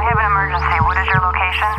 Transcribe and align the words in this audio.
I 0.00 0.04
have 0.04 0.16
an 0.16 0.24
emergency. 0.32 0.80
What 0.80 0.96
is 0.96 1.06
your 1.08 1.20
location? 1.20 1.72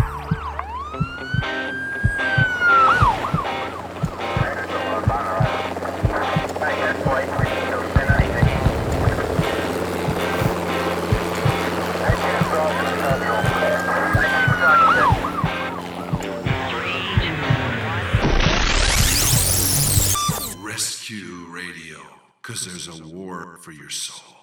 Rescue 20.64 21.48
Radio, 21.50 21.98
because 22.44 22.66
there's 22.68 22.88
a 22.88 23.04
war 23.04 23.58
for 23.62 23.72
your 23.72 23.90
soul. 23.90 24.36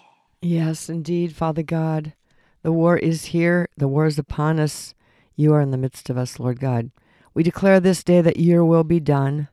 Yes, 0.42 0.88
indeed, 0.88 1.36
Father 1.36 1.62
God. 1.62 2.14
The 2.62 2.72
war 2.72 2.96
is 2.96 3.26
here. 3.26 3.68
The 3.76 3.88
war 3.88 4.06
is 4.06 4.18
upon 4.18 4.58
us. 4.58 4.94
You 5.36 5.54
are 5.54 5.60
in 5.60 5.70
the 5.70 5.76
midst 5.76 6.10
of 6.10 6.18
us, 6.18 6.38
Lord 6.38 6.60
God. 6.60 6.90
We 7.34 7.42
declare 7.42 7.78
this 7.78 8.02
day 8.02 8.20
that 8.20 8.40
your 8.40 8.64
will 8.64 8.84
be 8.84 9.00
done 9.00 9.48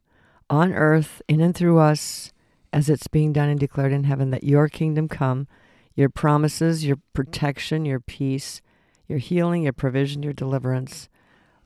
on 0.50 0.73
earth, 0.73 1.22
in 1.27 1.41
and 1.41 1.55
through 1.55 1.80
us, 1.80 2.32
as 2.73 2.90
it's 2.90 3.08
being 3.08 3.34
done 3.34 3.49
and 3.49 3.60
declared 3.60 3.94
in 3.94 4.04
heaven, 4.04 4.32
that 4.32 4.44
your 4.44 4.68
kingdom 4.68 5.08
come, 5.08 5.48
your 5.96 6.10
promises, 6.10 6.86
your 6.86 6.98
protection, 7.13 7.86
your 7.86 7.99
peace, 7.99 8.62
your 9.08 9.20
healing, 9.20 9.63
your 9.63 9.74
provision, 9.74 10.24
your 10.24 10.34
deliverance. 10.34 11.10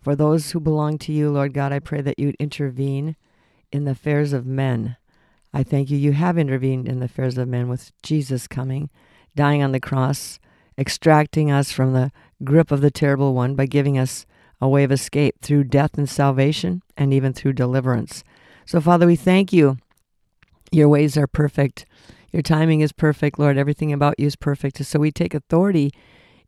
For 0.02 0.16
those 0.16 0.52
who 0.52 0.59
belong 0.59 0.97
to 0.99 1.11
you, 1.11 1.30
Lord 1.30 1.53
God, 1.53 1.71
I 1.71 1.80
pray 1.80 2.02
that 2.02 2.19
you'd 2.19 2.35
intervene 2.39 3.16
in 3.71 3.85
the 3.85 3.91
affairs 3.91 4.33
of 4.33 4.45
men. 4.45 4.97
I 5.53 5.63
thank 5.63 5.89
you. 5.89 5.97
You 5.97 6.13
have 6.13 6.38
intervened 6.38 6.88
in 6.88 6.99
the 6.99 7.05
affairs 7.05 7.38
of 7.38 7.47
men 7.47 7.69
with 7.69 7.91
Jesus 8.03 8.47
coming, 8.47 8.89
dying 9.35 9.63
on 9.63 9.71
the 9.71 9.80
cross, 9.80 10.39
extracting 10.79 11.51
us 11.51 11.71
from 11.71 11.93
the 11.93 12.11
grip 12.43 12.71
of 12.71 12.81
the 12.81 12.91
terrible 12.91 13.33
one 13.33 13.55
by 13.55 13.65
giving 13.65 13.97
us 13.97 14.25
a 14.61 14.67
way 14.67 14.83
of 14.83 14.91
escape 14.91 15.35
through 15.41 15.66
death 15.66 15.97
and 15.97 16.09
salvation 16.09 16.81
and 16.97 17.13
even 17.13 17.33
through 17.33 17.53
deliverance. 17.53 18.23
So, 18.66 18.80
Father, 18.80 19.05
we 19.05 19.16
thank 19.16 19.52
you. 19.52 19.77
Your 20.72 20.88
ways 20.88 21.17
are 21.17 21.27
perfect. 21.27 21.85
Your 22.31 22.41
timing 22.41 22.81
is 22.81 22.91
perfect, 22.91 23.39
Lord. 23.39 23.57
Everything 23.57 23.91
about 23.91 24.16
you 24.19 24.27
is 24.27 24.35
perfect. 24.35 24.83
So 24.85 25.00
we 25.00 25.11
take 25.11 25.33
authority, 25.33 25.91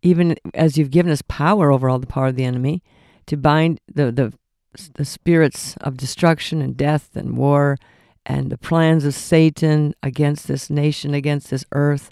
even 0.02 0.36
as 0.54 0.78
you've 0.78 0.92
given 0.92 1.12
us 1.12 1.24
power 1.28 1.72
over 1.72 1.90
all 1.90 2.00
the 2.00 2.08
power 2.08 2.28
of 2.28 2.36
the 2.36 2.46
enemy, 2.46 2.84
to 3.26 3.38
bind 3.38 3.80
the, 3.92 4.12
the, 4.12 4.34
the 4.96 5.06
spirits 5.06 5.76
of 5.82 5.98
destruction 5.98 6.62
and 6.62 6.78
death 6.78 7.16
and 7.16 7.36
war 7.36 7.78
and 8.26 8.52
the 8.52 8.58
plans 8.58 9.06
of 9.06 9.16
Satan 9.16 9.96
against 10.04 10.48
this 10.48 10.70
nation, 10.70 11.14
against 11.14 11.50
this 11.50 11.66
earth. 11.72 12.12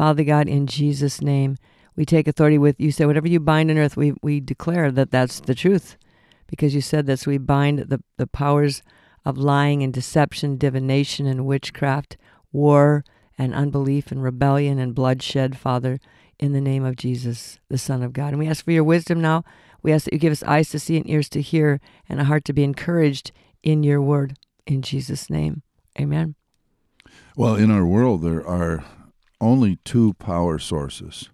Father 0.00 0.24
God, 0.24 0.48
in 0.48 0.66
Jesus' 0.66 1.20
name, 1.20 1.58
we 1.94 2.06
take 2.06 2.26
authority 2.26 2.56
with 2.56 2.80
you. 2.80 2.90
Say, 2.90 3.04
whatever 3.04 3.28
you 3.28 3.38
bind 3.38 3.70
on 3.70 3.76
earth, 3.76 3.98
we, 3.98 4.14
we 4.22 4.40
declare 4.40 4.90
that 4.90 5.10
that's 5.10 5.40
the 5.40 5.54
truth 5.54 5.98
because 6.46 6.74
you 6.74 6.80
said 6.80 7.04
this. 7.04 7.26
We 7.26 7.36
bind 7.36 7.80
the, 7.80 8.02
the 8.16 8.26
powers 8.26 8.82
of 9.26 9.36
lying 9.36 9.82
and 9.82 9.92
deception, 9.92 10.56
divination 10.56 11.26
and 11.26 11.44
witchcraft, 11.44 12.16
war 12.50 13.04
and 13.36 13.54
unbelief 13.54 14.10
and 14.10 14.22
rebellion 14.22 14.78
and 14.78 14.94
bloodshed, 14.94 15.58
Father, 15.58 16.00
in 16.38 16.54
the 16.54 16.62
name 16.62 16.82
of 16.82 16.96
Jesus, 16.96 17.58
the 17.68 17.76
Son 17.76 18.02
of 18.02 18.14
God. 18.14 18.28
And 18.28 18.38
we 18.38 18.48
ask 18.48 18.64
for 18.64 18.72
your 18.72 18.84
wisdom 18.84 19.20
now. 19.20 19.44
We 19.82 19.92
ask 19.92 20.06
that 20.06 20.14
you 20.14 20.18
give 20.18 20.32
us 20.32 20.42
eyes 20.44 20.70
to 20.70 20.78
see 20.78 20.96
and 20.96 21.06
ears 21.10 21.28
to 21.28 21.42
hear 21.42 21.78
and 22.08 22.18
a 22.18 22.24
heart 22.24 22.46
to 22.46 22.54
be 22.54 22.64
encouraged 22.64 23.32
in 23.62 23.82
your 23.82 24.00
word. 24.00 24.38
In 24.66 24.80
Jesus' 24.80 25.28
name, 25.28 25.60
amen. 26.00 26.36
Well, 27.36 27.54
in 27.54 27.70
our 27.70 27.84
world, 27.84 28.22
there 28.22 28.46
are 28.46 28.82
only 29.40 29.76
two 29.84 30.14
power 30.14 30.58
sources. 30.58 31.30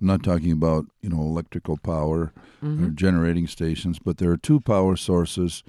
I'm 0.00 0.06
not 0.06 0.22
talking 0.22 0.52
about 0.52 0.86
you 1.00 1.08
know 1.10 1.20
electrical 1.20 1.76
power 1.78 2.32
or 2.62 2.88
generating 2.88 3.46
stations, 3.46 3.98
but 3.98 4.18
there 4.18 4.30
are 4.32 4.36
two 4.36 4.60
power 4.60 4.96
sources. 4.96 5.62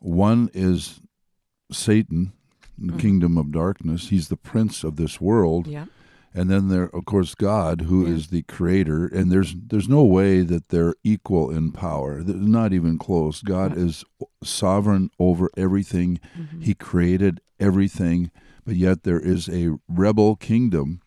One 0.00 0.50
is 0.52 1.00
Satan, 1.72 2.32
the 2.78 2.92
kingdom 2.98 3.38
of 3.38 3.50
darkness. 3.50 4.08
He's 4.10 4.28
the 4.28 4.36
prince 4.36 4.84
of 4.84 4.96
this 4.96 5.20
world. 5.20 5.66
Yeah. 5.66 5.86
And 6.36 6.50
then 6.50 6.68
there, 6.68 6.90
of 6.94 7.04
course, 7.04 7.34
God, 7.34 7.82
who 7.82 8.04
is 8.04 8.24
Yeah. 8.26 8.30
the 8.38 8.42
creator, 8.42 9.06
and 9.06 9.30
there's 9.32 9.54
there's 9.68 9.88
no 9.88 10.04
way 10.04 10.42
that 10.42 10.68
they're 10.68 10.94
equal 11.04 11.50
in 11.50 11.72
power. 11.72 12.22
They're 12.22 12.36
not 12.36 12.72
even 12.72 12.98
close. 12.98 13.40
God 13.40 13.70
Right. 13.76 13.78
is 13.86 14.04
sovereign 14.42 15.10
over 15.18 15.48
everything. 15.56 16.18
Mm-hmm. 16.38 16.60
He 16.60 16.74
created 16.74 17.40
everything, 17.60 18.30
but 18.66 18.74
yet 18.76 19.04
there 19.04 19.20
is 19.20 19.48
a 19.48 19.78
rebel 19.88 20.34
kingdom 20.36 21.00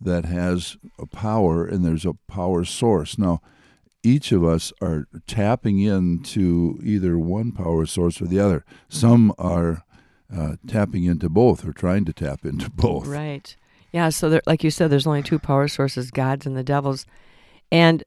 that 0.00 0.24
has 0.24 0.76
a 0.98 1.06
power, 1.06 1.64
and 1.64 1.84
there's 1.84 2.04
a 2.04 2.14
power 2.28 2.64
source. 2.64 3.18
Now, 3.18 3.40
each 4.02 4.32
of 4.32 4.44
us 4.44 4.72
are 4.82 5.06
tapping 5.26 5.80
into 5.80 6.78
either 6.82 7.18
one 7.18 7.52
power 7.52 7.86
source 7.86 8.20
or 8.20 8.26
the 8.26 8.38
other. 8.38 8.64
Some 8.88 9.32
are 9.38 9.84
uh, 10.34 10.56
tapping 10.66 11.04
into 11.04 11.28
both 11.28 11.66
or 11.66 11.72
trying 11.72 12.04
to 12.04 12.12
tap 12.12 12.44
into 12.44 12.70
both. 12.74 13.06
Right. 13.06 13.56
Yeah. 13.92 14.10
So, 14.10 14.28
there, 14.28 14.42
like 14.46 14.62
you 14.62 14.70
said, 14.70 14.90
there's 14.90 15.06
only 15.06 15.22
two 15.22 15.38
power 15.38 15.68
sources 15.68 16.10
God's 16.10 16.46
and 16.46 16.56
the 16.56 16.64
devil's. 16.64 17.06
And 17.72 18.02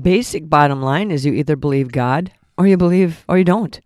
basic 0.00 0.48
bottom 0.48 0.82
line 0.82 1.10
is 1.10 1.24
you 1.24 1.32
either 1.32 1.56
believe 1.56 1.92
God 1.92 2.32
or 2.58 2.66
you 2.66 2.76
believe 2.76 3.24
or 3.28 3.38
you 3.38 3.44
don't. 3.44 3.80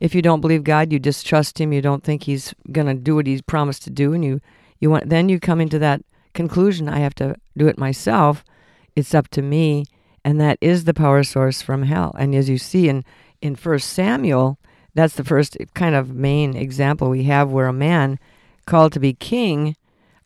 If 0.00 0.16
you 0.16 0.22
don't 0.22 0.40
believe 0.40 0.64
God, 0.64 0.92
you 0.92 0.98
distrust 0.98 1.60
him, 1.60 1.72
you 1.72 1.80
don't 1.80 2.02
think 2.02 2.24
he's 2.24 2.54
going 2.72 2.88
to 2.88 2.94
do 2.94 3.14
what 3.14 3.26
he's 3.28 3.40
promised 3.40 3.84
to 3.84 3.90
do 3.90 4.12
and 4.12 4.24
you 4.24 4.40
you 4.80 4.90
want 4.90 5.08
then 5.08 5.28
you 5.28 5.38
come 5.38 5.60
into 5.60 5.78
that 5.78 6.02
conclusion 6.34 6.88
I 6.88 6.98
have 6.98 7.14
to 7.16 7.36
do 7.56 7.68
it 7.68 7.78
myself. 7.78 8.44
It's 8.94 9.14
up 9.14 9.28
to 9.28 9.42
me 9.42 9.84
and 10.24 10.40
that 10.40 10.58
is 10.60 10.84
the 10.84 10.94
power 10.94 11.22
source 11.22 11.62
from 11.62 11.82
hell. 11.82 12.14
And 12.18 12.34
as 12.34 12.48
you 12.48 12.58
see 12.58 12.88
in 12.88 13.04
in 13.40 13.56
First 13.56 13.90
Samuel, 13.90 14.58
that's 14.94 15.14
the 15.14 15.24
first 15.24 15.56
kind 15.74 15.94
of 15.94 16.14
main 16.14 16.56
example 16.56 17.10
we 17.10 17.24
have 17.24 17.50
where 17.50 17.66
a 17.66 17.72
man 17.72 18.18
called 18.66 18.92
to 18.92 19.00
be 19.00 19.14
king 19.14 19.74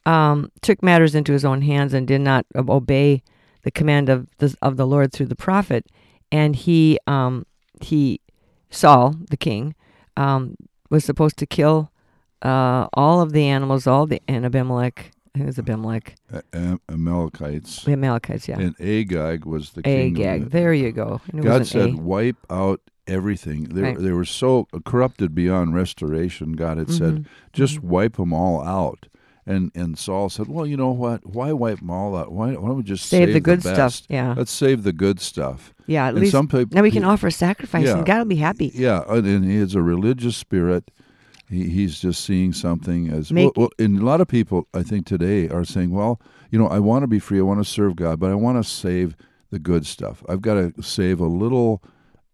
um, 0.04 0.52
took 0.60 0.82
matters 0.82 1.14
into 1.14 1.32
his 1.32 1.44
own 1.44 1.62
hands 1.62 1.94
and 1.94 2.06
did 2.06 2.20
not 2.20 2.44
obey 2.54 3.22
the 3.62 3.70
command 3.70 4.08
of 4.08 4.28
the 4.38 4.54
of 4.62 4.76
the 4.76 4.86
Lord 4.86 5.12
through 5.12 5.26
the 5.26 5.36
prophet, 5.36 5.86
and 6.30 6.54
he 6.54 6.98
um, 7.06 7.46
he 7.80 8.20
Saul 8.70 9.16
the 9.30 9.36
king 9.36 9.74
um, 10.16 10.56
was 10.90 11.04
supposed 11.04 11.38
to 11.38 11.46
kill 11.46 11.90
uh, 12.42 12.86
all 12.92 13.20
of 13.22 13.32
the 13.32 13.46
animals, 13.46 13.86
all 13.86 14.06
the 14.06 14.20
and 14.28 14.44
Abimelech. 14.44 15.10
I 15.36 15.38
think 15.40 15.44
it 15.44 15.46
was 15.48 15.58
Abimelech, 15.58 16.14
Am- 16.54 16.80
Amalekites. 16.88 17.84
the 17.84 17.92
Amalekites, 17.92 18.48
yeah. 18.48 18.58
And 18.58 18.74
Agag 18.80 19.44
was 19.44 19.70
the 19.72 19.82
king. 19.82 20.16
of 20.16 20.22
Agag. 20.22 20.50
There 20.50 20.72
you 20.72 20.92
go. 20.92 21.20
God 21.42 21.66
said, 21.66 21.90
A. 21.90 21.96
wipe 21.96 22.38
out 22.48 22.80
everything. 23.06 23.64
They, 23.64 23.82
Right. 23.82 23.98
they 23.98 24.12
were 24.12 24.24
so 24.24 24.66
corrupted 24.86 25.34
beyond 25.34 25.74
restoration. 25.74 26.52
God 26.54 26.78
had 26.78 26.86
Mm-hmm. 26.86 26.96
said, 27.16 27.26
just 27.52 27.82
wipe 27.82 28.16
them 28.16 28.32
all 28.32 28.62
out. 28.64 29.08
And 29.48 29.70
and 29.74 29.98
Saul 29.98 30.28
said, 30.30 30.48
well, 30.48 30.66
you 30.66 30.76
know 30.76 30.90
what? 30.90 31.24
Why 31.26 31.52
wipe 31.52 31.80
them 31.80 31.90
all 31.90 32.16
out? 32.16 32.32
Why, 32.32 32.54
why 32.54 32.66
don't 32.68 32.78
we 32.78 32.82
just 32.82 33.04
Save 33.06 33.26
save, 33.26 33.34
the 33.34 33.40
good 33.40 33.62
best? 33.62 33.96
stuff, 33.98 34.06
yeah. 34.08 34.34
Let's 34.36 34.50
save 34.50 34.84
the 34.84 34.92
good 34.94 35.20
stuff. 35.20 35.74
Yeah, 35.86 36.06
at 36.06 36.14
and 36.14 36.20
least 36.20 36.32
some 36.32 36.48
people, 36.48 36.74
now 36.74 36.82
we 36.82 36.90
can 36.90 37.04
offer 37.04 37.26
a 37.26 37.30
sacrifice, 37.32 37.84
Yeah. 37.84 37.98
and 37.98 38.06
God 38.06 38.18
will 38.18 38.24
be 38.24 38.36
happy. 38.36 38.72
Yeah, 38.74 39.02
and, 39.06 39.26
and 39.26 39.44
he 39.44 39.58
has 39.58 39.74
a 39.74 39.82
religious 39.82 40.36
spirit. 40.36 40.90
He, 41.48 41.68
he's 41.68 42.00
just 42.00 42.24
seeing 42.24 42.52
something 42.52 43.08
as 43.08 43.32
Make- 43.32 43.56
well, 43.56 43.68
well. 43.78 43.84
And 43.84 44.00
a 44.00 44.04
lot 44.04 44.20
of 44.20 44.28
people, 44.28 44.66
I 44.74 44.82
think, 44.82 45.06
today 45.06 45.48
are 45.48 45.64
saying, 45.64 45.90
"Well, 45.90 46.20
you 46.50 46.58
know, 46.58 46.66
I 46.68 46.78
want 46.78 47.02
to 47.02 47.06
be 47.06 47.18
free. 47.18 47.38
I 47.38 47.42
want 47.42 47.60
to 47.60 47.70
serve 47.70 47.96
God, 47.96 48.18
but 48.18 48.30
I 48.30 48.34
want 48.34 48.62
to 48.62 48.68
save 48.68 49.16
the 49.50 49.58
good 49.58 49.86
stuff. 49.86 50.24
I've 50.28 50.42
got 50.42 50.54
to 50.54 50.82
save 50.82 51.20
a 51.20 51.26
little 51.26 51.82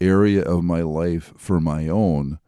area 0.01 0.43
of 0.43 0.65
my 0.65 0.81
life 0.83 1.33
for 1.37 1.61
my 1.61 1.89
own." 1.89 2.39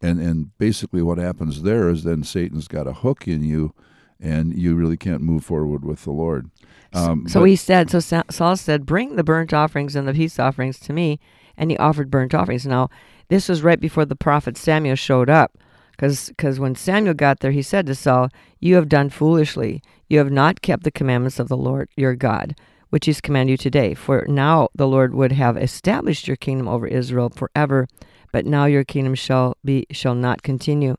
And 0.00 0.20
and 0.20 0.56
basically, 0.58 1.02
what 1.02 1.18
happens 1.18 1.62
there 1.62 1.88
is 1.88 2.04
then 2.04 2.22
Satan's 2.22 2.68
got 2.68 2.86
a 2.86 2.92
hook 2.94 3.28
in 3.28 3.42
you, 3.42 3.74
and 4.20 4.56
you 4.56 4.74
really 4.74 4.96
can't 4.96 5.22
move 5.22 5.44
forward 5.44 5.84
with 5.84 6.04
the 6.04 6.10
Lord. 6.12 6.50
Um, 6.92 7.26
So 7.28 7.40
but- 7.40 7.46
he 7.46 7.56
said, 7.56 7.90
so 7.90 8.22
Saul 8.30 8.56
said, 8.56 8.86
Bring 8.86 9.16
the 9.16 9.24
burnt 9.24 9.52
offerings 9.52 9.96
and 9.96 10.06
the 10.06 10.12
peace 10.14 10.38
offerings 10.38 10.78
to 10.80 10.92
me. 10.92 11.18
And 11.56 11.70
he 11.70 11.76
offered 11.76 12.10
burnt 12.10 12.34
offerings. 12.34 12.66
Now, 12.66 12.88
this 13.28 13.48
was 13.48 13.62
right 13.62 13.80
before 13.80 14.04
the 14.04 14.16
prophet 14.16 14.56
Samuel 14.56 14.96
showed 14.96 15.30
up. 15.30 15.56
Because 15.96 16.60
when 16.60 16.74
Samuel 16.74 17.14
got 17.14 17.40
there, 17.40 17.52
he 17.52 17.62
said 17.62 17.86
to 17.86 17.94
Saul, 17.94 18.28
You 18.60 18.74
have 18.76 18.88
done 18.88 19.10
foolishly. 19.10 19.82
You 20.08 20.18
have 20.18 20.30
not 20.30 20.62
kept 20.62 20.84
the 20.84 20.90
commandments 20.90 21.38
of 21.38 21.48
the 21.48 21.56
Lord 21.56 21.88
your 21.96 22.14
God, 22.14 22.56
which 22.90 23.06
he's 23.06 23.20
commanded 23.20 23.52
you 23.52 23.56
today. 23.56 23.94
For 23.94 24.24
now 24.28 24.68
the 24.74 24.88
Lord 24.88 25.14
would 25.14 25.32
have 25.32 25.56
established 25.56 26.26
your 26.26 26.36
kingdom 26.36 26.68
over 26.68 26.86
Israel 26.86 27.30
forever, 27.30 27.86
but 28.32 28.46
now 28.46 28.66
your 28.66 28.84
kingdom 28.84 29.14
shall 29.14 29.56
be 29.64 29.86
shall 29.90 30.14
not 30.14 30.42
continue, 30.42 30.96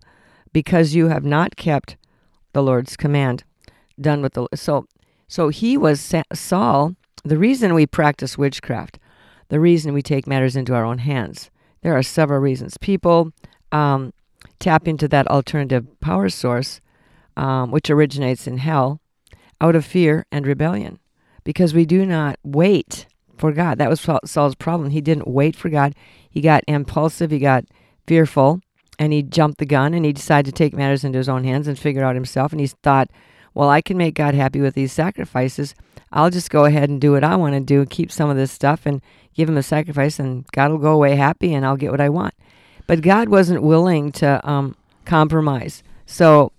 because 0.53 0.95
you 0.95 1.07
have 1.09 1.25
not 1.25 1.56
kept 1.56 1.98
the 2.53 2.63
Lord's 2.63 2.95
command. 2.95 3.44
Done 4.00 4.21
with 4.21 4.33
the 4.33 4.48
so 4.56 4.88
so 5.27 5.50
he 5.50 5.77
was 5.77 6.13
Saul. 6.33 6.95
The 7.24 7.38
reason 7.38 7.74
we 7.74 7.88
practice 7.88 8.38
witchcraft, 8.38 9.00
the 9.50 9.59
reason 9.59 9.94
we 9.94 10.01
take 10.01 10.27
matters 10.27 10.56
into 10.56 10.75
our 10.75 10.86
own 10.86 11.00
hands, 11.00 11.50
there 11.81 11.98
are 11.98 12.03
several 12.03 12.39
reasons. 12.39 12.77
People 12.77 13.31
um, 13.71 14.13
tap 14.60 14.88
into 14.88 15.07
that 15.07 15.28
alternative 15.28 15.86
power 16.00 16.30
source, 16.30 16.81
um, 17.38 17.72
which 17.72 17.90
originates 17.90 18.48
in 18.48 18.57
hell, 18.57 19.02
out 19.62 19.75
of 19.75 19.86
fear 19.86 20.25
and 20.31 20.46
rebellion, 20.48 21.00
because 21.44 21.74
we 21.74 21.86
do 21.86 22.06
not 22.06 22.38
wait 22.44 23.07
for 23.38 23.52
God. 23.52 23.78
That 23.78 23.90
was 23.90 24.07
Saul's 24.25 24.56
problem. 24.56 24.90
He 24.90 25.02
didn't 25.02 25.28
wait 25.28 25.56
for 25.56 25.69
God. 25.69 25.94
He 26.30 26.42
got 26.42 26.63
impulsive. 26.68 27.31
He 27.31 27.40
got 27.40 27.66
fearful, 28.07 28.62
and 28.98 29.12
he 29.12 29.22
jumped 29.22 29.57
the 29.57 29.66
gun. 29.66 29.94
And 29.94 30.06
he 30.06 30.13
decided 30.13 30.46
to 30.46 30.58
take 30.58 30.74
matters 30.74 31.04
into 31.04 31.18
his 31.18 31.30
own 31.30 31.44
hands 31.44 31.68
and 31.68 31.78
figure 31.78 32.01
it 32.01 32.06
out 32.06 32.16
himself. 32.16 32.51
And 32.51 32.62
he 32.62 32.68
thought, 32.68 33.10
"Well, 33.54 33.69
I 33.69 33.81
can 33.81 33.98
make 33.98 34.16
God 34.16 34.36
happy 34.36 34.62
with 34.62 34.74
these 34.74 34.94
sacrifices. 34.94 35.75
I'll 36.12 36.30
just 36.30 36.50
go 36.50 36.63
ahead 36.66 36.90
and 36.90 37.01
do 37.01 37.12
what 37.12 37.24
I 37.24 37.36
want 37.36 37.56
to 37.56 37.60
do, 37.60 37.81
and 37.81 37.90
keep 37.90 38.12
some 38.12 38.30
of 38.30 38.38
this 38.38 38.51
stuff, 38.51 38.86
and 38.86 39.01
give 39.34 39.50
him 39.50 39.58
a 39.58 39.63
sacrifice, 39.63 40.18
and 40.18 40.46
God 40.54 40.72
will 40.72 40.78
go 40.78 40.94
away 40.94 41.16
happy, 41.16 41.54
and 41.54 41.66
I'll 41.66 41.78
get 41.78 41.92
what 41.92 42.01
I 42.01 42.10
want." 42.10 42.34
But 42.88 43.02
God 43.02 43.30
wasn't 43.30 43.64
willing 43.64 44.12
to 44.14 44.48
um, 44.48 44.76
compromise. 45.06 45.84
So 46.06 46.52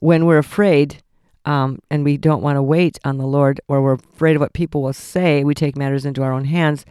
when 0.00 0.26
we're 0.26 0.38
afraid 0.38 1.02
um, 1.44 1.80
and 1.90 2.04
we 2.04 2.16
don't 2.16 2.42
want 2.42 2.56
to 2.56 2.62
wait 2.62 2.98
on 3.04 3.18
the 3.18 3.26
Lord, 3.26 3.60
or 3.68 3.82
we're 3.82 3.94
afraid 3.94 4.36
of 4.36 4.40
what 4.40 4.52
people 4.52 4.82
will 4.82 4.92
say, 4.92 5.42
we 5.42 5.54
take 5.54 5.76
matters 5.76 6.04
into 6.04 6.22
our 6.22 6.32
own 6.32 6.44
hands. 6.44 6.84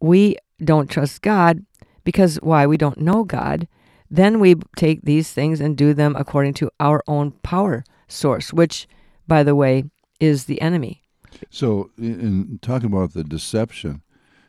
We 0.00 0.36
don't 0.64 0.90
trust 0.90 1.22
God 1.22 1.64
because 2.04 2.36
why? 2.36 2.66
We 2.66 2.76
don't 2.76 2.98
know 2.98 3.24
God. 3.24 3.68
Then 4.10 4.40
we 4.40 4.56
take 4.76 5.02
these 5.02 5.32
things 5.32 5.60
and 5.60 5.76
do 5.76 5.94
them 5.94 6.14
according 6.16 6.54
to 6.54 6.70
our 6.80 7.02
own 7.06 7.32
power 7.42 7.84
source, 8.08 8.52
which, 8.52 8.86
by 9.26 9.42
the 9.42 9.54
way, 9.54 9.84
is 10.20 10.44
the 10.44 10.60
enemy. 10.60 11.02
So, 11.50 11.90
in, 11.96 12.20
in 12.20 12.58
talking 12.60 12.92
about 12.92 13.14
the 13.14 13.24
deception, 13.24 14.02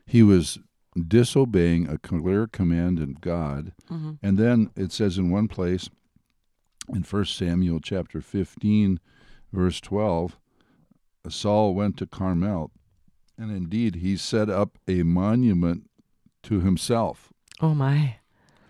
he 0.05 0.21
was 0.21 0.59
disobeying 1.07 1.87
a 1.87 1.97
clear 1.97 2.47
command 2.47 2.99
of 2.99 3.21
God. 3.21 3.73
Mm-hmm. 3.91 4.11
And 4.21 4.37
then 4.37 4.69
it 4.75 4.91
says 4.91 5.17
in 5.17 5.29
one 5.31 5.47
place, 5.47 5.89
in 6.89 7.03
1 7.03 7.25
Samuel 7.25 7.79
chapter 7.79 8.21
15, 8.21 8.99
verse 9.51 9.79
12, 9.81 10.37
Saul 11.29 11.73
went 11.73 11.97
to 11.97 12.05
Carmel, 12.05 12.71
and 13.37 13.49
indeed 13.49 13.95
he 13.95 14.17
set 14.17 14.49
up 14.49 14.77
a 14.87 15.03
monument 15.03 15.89
to 16.43 16.59
himself. 16.59 17.29
Oh 17.61 17.73
my! 17.73 18.17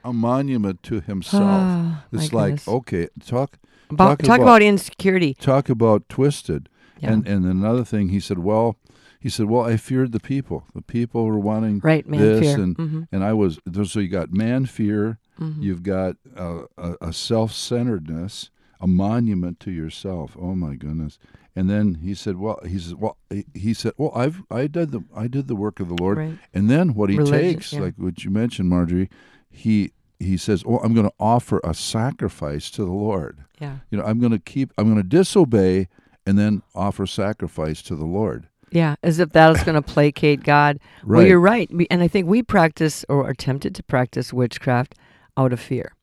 A 0.04 0.14
monument 0.14 0.84
to 0.84 1.02
himself. 1.02 1.42
My 1.44 1.98
it's 2.12 2.32
like, 2.32 2.52
goodness. 2.52 2.68
okay, 2.68 3.08
talk 3.26 3.58
about, 3.90 4.20
talk 4.20 4.20
talk 4.20 4.36
about- 4.38 4.44
about 4.44 4.62
insecurity. 4.62 5.34
talk 5.34 5.70
about 5.70 6.08
twisted. 6.10 6.70
Yeah. 7.00 7.14
And 7.14 7.28
and 7.28 7.46
another 7.46 7.84
thing 7.84 8.10
he 8.10 8.20
said, 8.20 8.40
well, 8.40 8.78
he 9.24 9.30
said, 9.30 9.46
well, 9.46 9.64
I 9.64 9.78
feared 9.78 10.12
the 10.12 10.20
people. 10.20 10.66
The 10.76 10.82
people 10.82 11.26
were 11.26 11.40
wanting 11.40 11.80
right, 11.84 12.06
man, 12.08 12.20
this 12.20 12.42
fear. 12.42 12.64
and 12.64 12.78
Mhm, 12.78 13.08
and 13.12 13.24
I 13.24 13.32
was 13.34 13.58
so 13.86 14.00
you 14.02 14.10
got 14.10 14.34
man 14.34 14.66
fear, 14.66 15.18
mhm. 15.40 15.62
you've 15.64 15.82
got 15.82 16.18
uh, 16.38 16.64
a, 16.78 16.96
a 17.10 17.14
self-centeredness, 17.14 18.50
a 18.82 18.88
monument 18.88 19.60
to 19.62 19.72
yourself. 19.72 20.36
Oh 20.40 20.56
my 20.56 20.76
goodness. 20.76 21.18
And 21.56 21.70
then 21.70 21.96
he 21.96 22.14
said, 22.16 22.38
well, 22.38 22.60
he 22.68 22.80
said, 22.80 23.00
well, 23.00 23.18
he- 23.30 23.46
he 23.54 23.74
said, 23.74 23.94
well, 23.98 24.12
I've 24.16 24.44
I 24.52 24.68
did 24.68 24.92
the 24.92 25.02
I 25.16 25.28
did 25.28 25.48
the 25.48 25.56
work 25.56 25.80
of 25.80 25.88
the 25.88 25.96
Lord. 25.96 26.18
Right. 26.18 26.38
And 26.54 26.70
then 26.70 26.94
what 26.94 27.10
he 27.10 27.18
Religion, 27.18 27.40
takes, 27.40 27.74
yeah. 27.74 27.82
like 27.82 27.94
what 27.98 28.24
you 28.24 28.32
mentioned, 28.32 28.70
Marjorie, 28.70 29.10
he 29.50 29.92
he 30.20 30.38
says, 30.38 30.64
"Oh, 30.66 30.78
I'm 30.80 30.94
going 30.94 31.08
to 31.08 31.14
offer 31.20 31.60
a 31.66 31.74
sacrifice 31.74 32.72
to 32.72 32.86
the 32.86 32.92
Lord. 32.92 33.44
Yeah. 33.60 33.78
You 33.92 33.98
know, 33.98 34.06
I'm 34.06 34.20
going 34.20 34.32
to 34.32 34.40
keep, 34.40 34.72
I'm 34.78 34.86
going 34.86 35.02
to 35.02 35.08
disobey, 35.08 35.90
and 36.26 36.38
then 36.40 36.62
offer 36.74 37.06
sacrifice 37.06 37.82
to 37.84 37.96
the 37.96 38.06
Lord." 38.06 38.48
Yeah, 38.74 38.96
as 39.04 39.20
if 39.20 39.30
that 39.32 39.56
is 39.56 39.64
going 39.64 39.76
to 39.76 39.82
placate 39.82 40.44
God. 40.44 40.80
Well, 41.06 41.26
you're 41.26 41.40
right. 41.40 41.70
And 41.90 42.02
I 42.02 42.08
think 42.08 42.28
we 42.28 42.44
practice 42.44 43.06
or 43.08 43.26
are 43.26 43.34
tempted 43.34 43.76
to 43.76 43.84
practice 43.84 44.34
witchcraft 44.34 44.96
out 45.38 45.54
of 45.54 45.60
fear. 45.60 45.94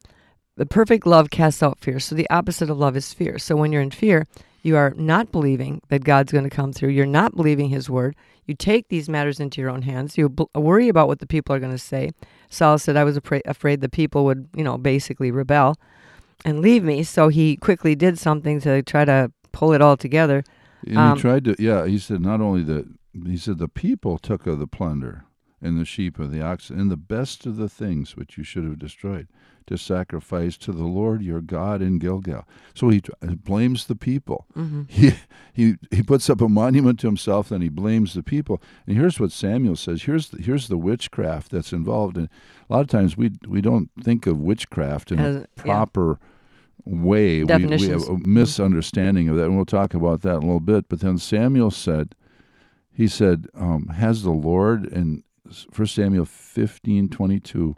The 0.56 0.66
perfect 0.66 1.06
love 1.06 1.30
casts 1.30 1.62
out 1.62 1.80
fear. 1.80 1.98
So 1.98 2.14
the 2.14 2.28
opposite 2.30 2.70
of 2.70 2.78
love 2.78 2.96
is 2.96 3.12
fear. 3.12 3.38
So 3.38 3.56
when 3.56 3.72
you're 3.72 3.82
in 3.82 3.90
fear, 3.90 4.26
you 4.62 4.76
are 4.76 4.92
not 4.96 5.32
believing 5.32 5.80
that 5.88 6.04
God's 6.04 6.32
going 6.32 6.44
to 6.44 6.54
come 6.54 6.72
through. 6.72 6.90
You're 6.90 7.06
not 7.06 7.34
believing 7.34 7.70
His 7.70 7.88
word. 7.88 8.14
You 8.46 8.54
take 8.54 8.88
these 8.88 9.08
matters 9.08 9.40
into 9.40 9.60
your 9.60 9.70
own 9.70 9.82
hands. 9.82 10.18
You 10.18 10.28
bl- 10.28 10.44
worry 10.54 10.88
about 10.88 11.08
what 11.08 11.20
the 11.20 11.26
people 11.26 11.54
are 11.54 11.60
going 11.60 11.72
to 11.72 11.78
say. 11.78 12.10
Saul 12.50 12.78
said, 12.78 12.96
I 12.96 13.04
was 13.04 13.16
afraid, 13.16 13.42
afraid 13.46 13.80
the 13.80 13.88
people 13.88 14.24
would, 14.24 14.48
you 14.54 14.64
know, 14.64 14.76
basically 14.76 15.30
rebel 15.30 15.76
and 16.44 16.60
leave 16.60 16.84
me. 16.84 17.02
So 17.04 17.28
he 17.28 17.56
quickly 17.56 17.94
did 17.94 18.18
something 18.18 18.60
to 18.60 18.82
try 18.82 19.04
to 19.04 19.32
pull 19.52 19.72
it 19.72 19.80
all 19.80 19.96
together. 19.96 20.44
And 20.86 20.98
Um, 20.98 21.16
he 21.16 21.20
tried 21.20 21.44
to, 21.44 21.56
yeah. 21.58 21.86
He 21.86 21.98
said 21.98 22.20
not 22.20 22.40
only 22.40 22.62
that, 22.64 22.86
he 23.26 23.36
said 23.36 23.58
the 23.58 23.68
people 23.68 24.18
took 24.18 24.46
of 24.46 24.58
the 24.58 24.66
plunder 24.66 25.24
and 25.62 25.78
the 25.78 25.84
sheep 25.84 26.18
and 26.18 26.30
the 26.32 26.42
oxen 26.42 26.78
and 26.80 26.90
the 26.90 26.96
best 26.96 27.44
of 27.46 27.56
the 27.56 27.68
things 27.68 28.16
which 28.16 28.38
you 28.38 28.44
should 28.44 28.64
have 28.64 28.78
destroyed 28.78 29.28
to 29.66 29.76
sacrifice 29.76 30.56
to 30.56 30.72
the 30.72 30.84
Lord 30.86 31.22
your 31.22 31.40
God 31.42 31.82
in 31.82 31.98
Gilgal. 31.98 32.44
So 32.74 32.88
he 32.88 33.02
blames 33.44 33.86
the 33.86 33.94
people. 33.94 34.46
hmm 34.54 34.82
He 34.88 35.12
he 35.52 35.76
he 35.90 36.02
puts 36.02 36.30
up 36.30 36.40
a 36.40 36.48
monument 36.48 36.98
to 37.00 37.06
himself, 37.08 37.50
then 37.50 37.60
he 37.60 37.68
blames 37.68 38.14
the 38.14 38.22
people. 38.22 38.60
And 38.86 38.96
here's 38.96 39.20
what 39.20 39.32
Samuel 39.32 39.76
says. 39.76 40.04
Here's 40.04 40.30
the, 40.30 40.40
here's 40.42 40.68
the 40.68 40.78
witchcraft 40.78 41.50
that's 41.52 41.72
involved. 41.72 42.16
And 42.16 42.28
a 42.68 42.72
lot 42.72 42.80
of 42.80 42.88
times 42.88 43.16
we 43.16 43.32
we 43.46 43.60
don't 43.60 43.90
think 44.02 44.26
of 44.26 44.38
witchcraft 44.38 45.12
in 45.12 45.18
As- 45.20 45.36
a 45.36 45.38
yeah. 45.40 45.46
Way. 46.90 47.44
We, 47.44 47.66
we 47.66 47.88
have 47.88 48.08
a 48.08 48.18
misunderstanding 48.26 49.28
of 49.28 49.36
that, 49.36 49.44
and 49.44 49.56
we'll 49.56 49.64
talk 49.64 49.94
about 49.94 50.22
that 50.22 50.36
in 50.36 50.42
a 50.42 50.46
little 50.46 50.60
bit. 50.60 50.88
But 50.88 51.00
then 51.00 51.18
Samuel 51.18 51.70
said, 51.70 52.14
he 52.92 53.06
said, 53.06 53.46
um, 53.54 53.86
"Has 53.88 54.22
the 54.22 54.30
Lord?" 54.32 54.86
in 54.86 55.22
First 55.70 55.94
Samuel 55.94 56.24
fifteen 56.26 57.08
twenty 57.08 57.40
two, 57.40 57.76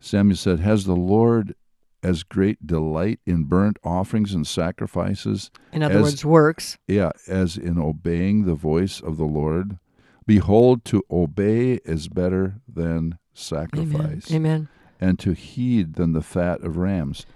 Samuel 0.00 0.36
said, 0.36 0.60
"Has 0.60 0.84
the 0.84 0.96
Lord?" 0.96 1.54
As 2.02 2.22
great 2.22 2.64
delight 2.64 3.18
in 3.26 3.44
burnt 3.44 3.78
offerings 3.82 4.32
and 4.32 4.46
sacrifices 4.46 5.50
In 5.72 5.82
other 5.82 5.96
As- 5.96 6.02
words, 6.02 6.24
works. 6.24 6.78
yeah, 6.86 7.10
as 7.26 7.56
in 7.56 7.78
obeying 7.78 8.44
the 8.44 8.54
voice 8.54 9.00
of 9.00 9.16
the 9.16 9.24
Lord. 9.24 9.78
Behold, 10.24 10.84
to 10.84 11.02
obey 11.10 11.80
is 11.84 12.06
better 12.06 12.60
than 12.72 12.86
Amen. 12.86 13.18
sacrifice, 13.34 14.30
Amen. 14.32 14.68
and 15.00 15.18
to 15.18 15.32
heed 15.32 15.94
than 15.94 16.12
the 16.12 16.22
fat 16.22 16.60
of 16.62 16.76
rams. 16.76 17.26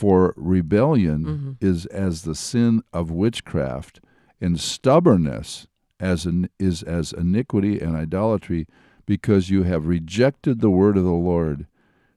For 0.00 0.32
rebellion 0.38 1.24
Mhm. 1.24 1.56
is 1.60 1.84
as 1.84 2.22
the 2.22 2.34
sin 2.34 2.80
of 2.90 3.10
witchcraft, 3.10 4.00
and 4.40 4.58
stubbornness 4.58 5.66
as 6.00 6.24
an, 6.24 6.48
is 6.58 6.82
as 6.82 7.12
iniquity 7.12 7.78
and 7.78 7.94
idolatry, 7.94 8.66
because 9.04 9.50
you 9.50 9.64
have 9.64 9.86
rejected 9.86 10.60
the 10.62 10.70
word 10.70 10.96
of 10.96 11.04
the 11.04 11.10
Lord. 11.10 11.66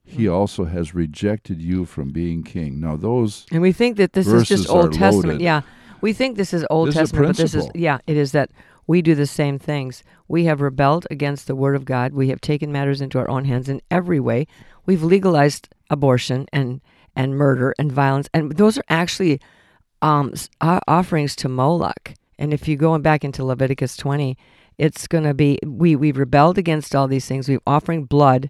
He 0.06 0.24
Mm. 0.28 0.32
also 0.34 0.64
has 0.64 0.96
rejected 0.96 1.62
you 1.62 1.84
from 1.84 2.12
being 2.12 2.42
king. 2.44 2.80
Now, 2.80 2.96
those 2.96 3.46
And 3.52 3.62
we 3.62 3.74
think 3.74 3.98
that 3.98 4.14
this 4.14 4.28
is 4.28 4.48
just 4.48 4.70
Old 4.70 4.94
Testament. 4.94 5.26
loaded. 5.26 5.42
Yeah. 5.42 5.64
We 6.00 6.14
think 6.14 6.38
this 6.38 6.54
is 6.54 6.66
Old 6.70 6.88
This 6.88 6.96
is 6.96 7.00
Testament, 7.12 7.28
but 7.28 7.36
this 7.36 7.54
is 7.54 7.68
yeah, 7.76 7.98
it 8.08 8.16
is 8.16 8.32
that 8.32 8.50
we 8.88 9.02
do 9.02 9.14
the 9.14 9.28
same 9.28 9.60
things. 9.60 10.04
We 10.30 10.46
have 10.46 10.62
rebelled 10.62 11.06
against 11.12 11.48
the 11.48 11.56
word 11.56 11.76
of 11.76 11.84
God. 11.84 12.14
We 12.14 12.30
have 12.30 12.40
taken 12.40 12.72
matters 12.72 13.02
into 13.02 13.20
our 13.20 13.30
own 13.30 13.44
hands 13.44 13.68
in 13.68 13.82
every 13.92 14.22
way. 14.22 14.48
We've 14.86 15.04
legalized 15.04 15.68
abortion 15.90 16.46
and 16.54 16.80
and 17.16 17.38
murder 17.38 17.74
and 17.78 17.92
violence, 17.92 18.30
and 18.34 18.54
those 18.54 18.78
are 18.78 18.86
actually 18.90 19.40
um, 20.02 20.34
offerings 20.62 21.36
to 21.38 21.50
Moloch. 21.50 22.14
And 22.38 22.54
if 22.54 22.68
you 22.68 22.76
go 22.76 22.98
back 23.00 23.24
into 23.24 23.46
Leviticus 23.46 23.96
20, 23.96 24.38
it's 24.78 25.08
going 25.08 25.24
to 25.24 25.34
be 25.34 25.60
we 25.66 25.96
we've 25.96 26.18
rebelled 26.18 26.58
against 26.58 26.96
all 26.96 27.08
these 27.08 27.26
things. 27.28 27.48
We've 27.48 27.60
offering 27.68 28.06
blood 28.06 28.50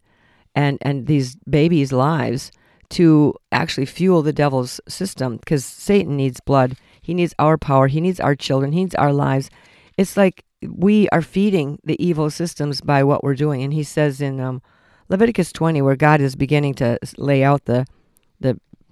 and 0.56 0.78
and 0.82 1.08
these 1.08 1.36
babies' 1.50 1.92
lives 1.92 2.52
to 2.90 3.34
actually 3.52 3.86
fuel 3.86 4.22
the 4.22 4.34
devil's 4.34 4.80
system 4.88 5.38
because 5.38 5.66
Satan 5.66 6.16
needs 6.16 6.40
blood. 6.40 6.78
He 7.02 7.14
needs 7.14 7.34
our 7.40 7.58
power. 7.58 7.88
He 7.88 8.00
needs 8.00 8.20
our 8.20 8.36
children. 8.36 8.72
He 8.72 8.82
needs 8.82 8.96
our 8.96 9.12
lives. 9.12 9.50
It's 9.98 10.16
like 10.16 10.46
we 10.68 11.10
are 11.10 11.22
feeding 11.22 11.80
the 11.84 12.02
evil 12.04 12.30
systems 12.30 12.82
by 12.82 13.04
what 13.04 13.24
we're 13.24 13.36
doing. 13.36 13.64
And 13.64 13.74
he 13.74 13.84
says 13.84 14.22
in 14.22 14.40
um, 14.40 14.62
Leviticus 15.10 15.52
20, 15.52 15.82
where 15.82 15.96
God 15.96 16.22
is 16.22 16.36
beginning 16.36 16.76
to 16.76 16.98
lay 17.18 17.44
out 17.44 17.66
the 17.66 17.86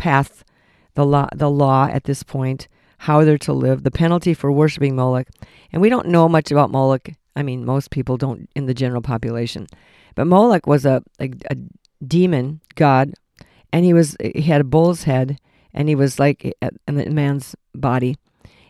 path, 0.01 0.43
the 0.95 1.05
law, 1.05 1.27
the 1.33 1.49
law 1.49 1.85
at 1.85 2.05
this 2.05 2.23
point, 2.23 2.67
how 3.05 3.23
they're 3.23 3.37
to 3.37 3.53
live, 3.53 3.83
the 3.83 3.91
penalty 3.91 4.33
for 4.33 4.51
worshiping 4.51 4.95
Moloch. 4.95 5.27
And 5.71 5.81
we 5.81 5.89
don't 5.89 6.07
know 6.07 6.27
much 6.27 6.51
about 6.51 6.71
Moloch. 6.71 7.09
I 7.35 7.43
mean, 7.43 7.63
most 7.65 7.91
people 7.91 8.17
don't 8.17 8.49
in 8.55 8.65
the 8.65 8.73
general 8.73 9.01
population. 9.01 9.67
But 10.15 10.25
Moloch 10.25 10.65
was 10.65 10.85
a, 10.85 11.03
a, 11.19 11.29
a 11.51 11.55
demon 12.05 12.61
god, 12.75 13.13
and 13.71 13.85
he 13.85 13.93
was 13.93 14.17
he 14.19 14.41
had 14.41 14.61
a 14.61 14.65
bull's 14.75 15.03
head, 15.03 15.39
and 15.73 15.87
he 15.87 15.95
was 15.95 16.19
like 16.19 16.51
a- 16.61 16.71
man's 16.89 17.55
body. 17.73 18.17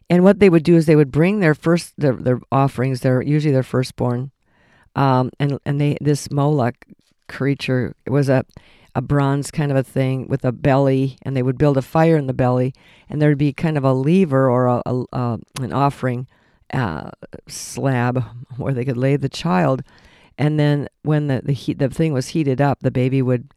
And 0.09 0.23
what 0.25 0.39
they 0.39 0.49
would 0.49 0.63
do 0.63 0.75
is 0.75 0.85
they 0.85 0.97
would 0.97 1.11
bring 1.11 1.39
their 1.39 1.55
first 1.55 1.93
their, 1.97 2.13
their 2.13 2.39
offerings, 2.51 2.99
their 2.99 3.21
usually 3.23 3.53
their 3.53 3.63
firstborn, 3.63 4.31
um, 4.95 5.31
and 5.39 5.57
and 5.65 5.79
they 5.79 5.97
this 6.01 6.29
Moloch 6.29 6.75
creature 7.27 7.95
was 8.05 8.29
a 8.29 8.43
a 8.95 9.01
bronze 9.01 9.51
kind 9.51 9.71
of 9.71 9.77
a 9.77 9.83
thing 9.83 10.27
with 10.27 10.43
a 10.43 10.51
belly, 10.51 11.17
and 11.21 11.35
they 11.35 11.43
would 11.43 11.57
build 11.57 11.77
a 11.77 11.81
fire 11.81 12.17
in 12.17 12.27
the 12.27 12.33
belly, 12.33 12.73
and 13.09 13.21
there'd 13.21 13.37
be 13.37 13.53
kind 13.53 13.77
of 13.77 13.83
a 13.83 13.93
lever 13.93 14.49
or 14.49 14.67
a, 14.67 14.81
a, 14.85 15.39
an 15.61 15.71
offering 15.71 16.27
uh, 16.73 17.11
slab 17.47 18.23
where 18.57 18.73
they 18.73 18.85
could 18.85 18.97
lay 18.97 19.15
the 19.15 19.29
child, 19.29 19.83
and 20.37 20.59
then 20.59 20.87
when 21.03 21.27
the 21.27 21.41
the 21.43 21.53
heat 21.53 21.79
the 21.79 21.89
thing 21.89 22.13
was 22.13 22.29
heated 22.29 22.59
up, 22.59 22.79
the 22.81 22.91
baby 22.91 23.21
would 23.21 23.51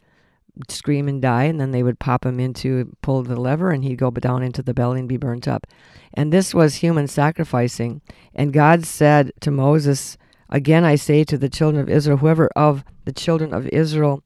scream 0.69 1.09
and 1.09 1.21
die, 1.21 1.45
and 1.45 1.61
then 1.61 1.73
they 1.73 1.83
would 1.83 1.99
pop 1.99 2.25
him 2.25 2.38
into 2.38 2.97
pull 3.03 3.23
the 3.23 3.41
lever, 3.41 3.71
and 3.71 3.85
he'd 3.85 3.99
go 3.99 4.11
down 4.11 4.43
into 4.43 4.62
the 4.62 4.75
belly 4.75 5.00
and 5.00 5.09
be 5.09 5.17
burnt 5.17 5.49
up. 5.49 5.67
And 6.12 6.33
this 6.33 6.55
was 6.55 6.76
human 6.76 7.09
sacrificing. 7.09 8.00
And 8.35 8.53
God 8.53 8.87
said 8.87 9.33
to 9.41 9.50
Moses, 9.50 10.17
Again, 10.49 10.85
I 10.85 10.95
say 10.95 11.25
to 11.25 11.37
the 11.37 11.49
children 11.49 11.83
of 11.83 11.88
Israel, 11.88 12.19
whoever 12.19 12.49
of 12.55 12.85
the 13.05 13.12
children 13.12 13.53
of 13.53 13.67
Israel 13.69 14.23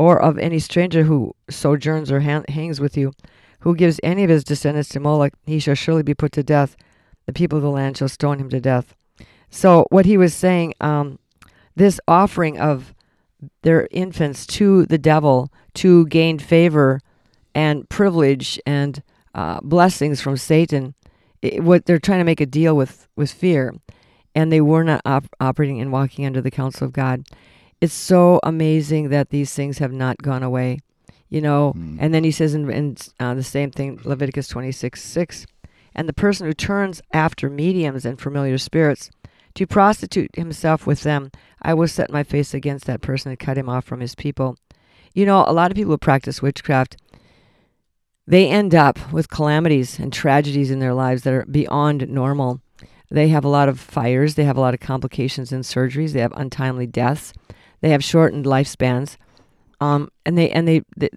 or 0.00 0.18
of 0.18 0.38
any 0.38 0.58
stranger 0.58 1.02
who 1.02 1.36
sojourns 1.50 2.10
or 2.10 2.20
han- 2.20 2.46
hangs 2.48 2.80
with 2.80 2.96
you, 2.96 3.12
who 3.60 3.74
gives 3.74 4.00
any 4.02 4.24
of 4.24 4.30
his 4.30 4.42
descendants 4.42 4.88
to 4.88 4.98
Moloch, 4.98 5.34
he 5.44 5.58
shall 5.58 5.74
surely 5.74 6.02
be 6.02 6.14
put 6.14 6.32
to 6.32 6.42
death. 6.42 6.74
The 7.26 7.34
people 7.34 7.58
of 7.58 7.62
the 7.62 7.70
land 7.70 7.98
shall 7.98 8.08
stone 8.08 8.38
him 8.38 8.48
to 8.48 8.60
death. 8.60 8.94
So, 9.50 9.84
what 9.90 10.06
he 10.06 10.16
was 10.16 10.32
saying, 10.32 10.72
um, 10.80 11.18
this 11.76 12.00
offering 12.08 12.58
of 12.58 12.94
their 13.60 13.88
infants 13.90 14.46
to 14.46 14.86
the 14.86 14.96
devil 14.96 15.52
to 15.74 16.06
gain 16.06 16.38
favor 16.38 17.02
and 17.54 17.86
privilege 17.90 18.58
and 18.64 19.02
uh, 19.34 19.60
blessings 19.62 20.22
from 20.22 20.38
Satan, 20.38 20.94
it, 21.42 21.62
what 21.62 21.84
they're 21.84 21.98
trying 21.98 22.20
to 22.20 22.24
make 22.24 22.40
a 22.40 22.46
deal 22.46 22.74
with 22.74 23.06
with 23.16 23.30
fear, 23.30 23.74
and 24.34 24.50
they 24.50 24.62
were 24.62 24.82
not 24.82 25.02
op- 25.04 25.36
operating 25.40 25.78
and 25.78 25.92
walking 25.92 26.24
under 26.24 26.40
the 26.40 26.50
counsel 26.50 26.86
of 26.86 26.94
God. 26.94 27.26
It's 27.80 27.94
so 27.94 28.40
amazing 28.42 29.08
that 29.08 29.30
these 29.30 29.54
things 29.54 29.78
have 29.78 29.92
not 29.92 30.18
gone 30.18 30.42
away, 30.42 30.80
you 31.28 31.40
know. 31.40 31.72
Mm. 31.76 31.96
And 32.00 32.12
then 32.12 32.24
he 32.24 32.30
says 32.30 32.54
in, 32.54 32.70
in 32.70 32.96
uh, 33.18 33.34
the 33.34 33.42
same 33.42 33.70
thing, 33.70 34.00
Leviticus 34.04 34.48
twenty 34.48 34.72
six 34.72 35.02
six, 35.02 35.46
and 35.94 36.08
the 36.08 36.12
person 36.12 36.46
who 36.46 36.52
turns 36.52 37.00
after 37.12 37.48
mediums 37.48 38.04
and 38.04 38.20
familiar 38.20 38.58
spirits 38.58 39.10
to 39.54 39.66
prostitute 39.66 40.34
himself 40.36 40.86
with 40.86 41.02
them, 41.02 41.30
I 41.62 41.74
will 41.74 41.88
set 41.88 42.10
my 42.10 42.22
face 42.22 42.54
against 42.54 42.86
that 42.86 43.00
person 43.00 43.30
and 43.30 43.38
cut 43.38 43.58
him 43.58 43.68
off 43.68 43.84
from 43.84 44.00
his 44.00 44.14
people. 44.14 44.56
You 45.14 45.26
know, 45.26 45.44
a 45.46 45.52
lot 45.52 45.70
of 45.70 45.76
people 45.76 45.92
who 45.92 45.98
practice 45.98 46.40
witchcraft, 46.40 46.96
they 48.26 48.48
end 48.48 48.74
up 48.74 49.12
with 49.12 49.30
calamities 49.30 49.98
and 49.98 50.12
tragedies 50.12 50.70
in 50.70 50.78
their 50.78 50.94
lives 50.94 51.22
that 51.22 51.34
are 51.34 51.46
beyond 51.46 52.08
normal. 52.08 52.60
They 53.10 53.26
have 53.28 53.44
a 53.44 53.48
lot 53.48 53.68
of 53.68 53.80
fires, 53.80 54.36
they 54.36 54.44
have 54.44 54.56
a 54.56 54.60
lot 54.60 54.74
of 54.74 54.78
complications 54.78 55.50
and 55.50 55.64
surgeries, 55.64 56.12
they 56.12 56.20
have 56.20 56.32
untimely 56.36 56.86
deaths, 56.86 57.32
they 57.80 57.90
have 57.90 58.04
shortened 58.04 58.44
lifespans. 58.44 59.16
Um, 59.80 60.10
and 60.26 60.36
they 60.36 60.50
and 60.50 60.68
they, 60.68 60.82
they 60.96 61.08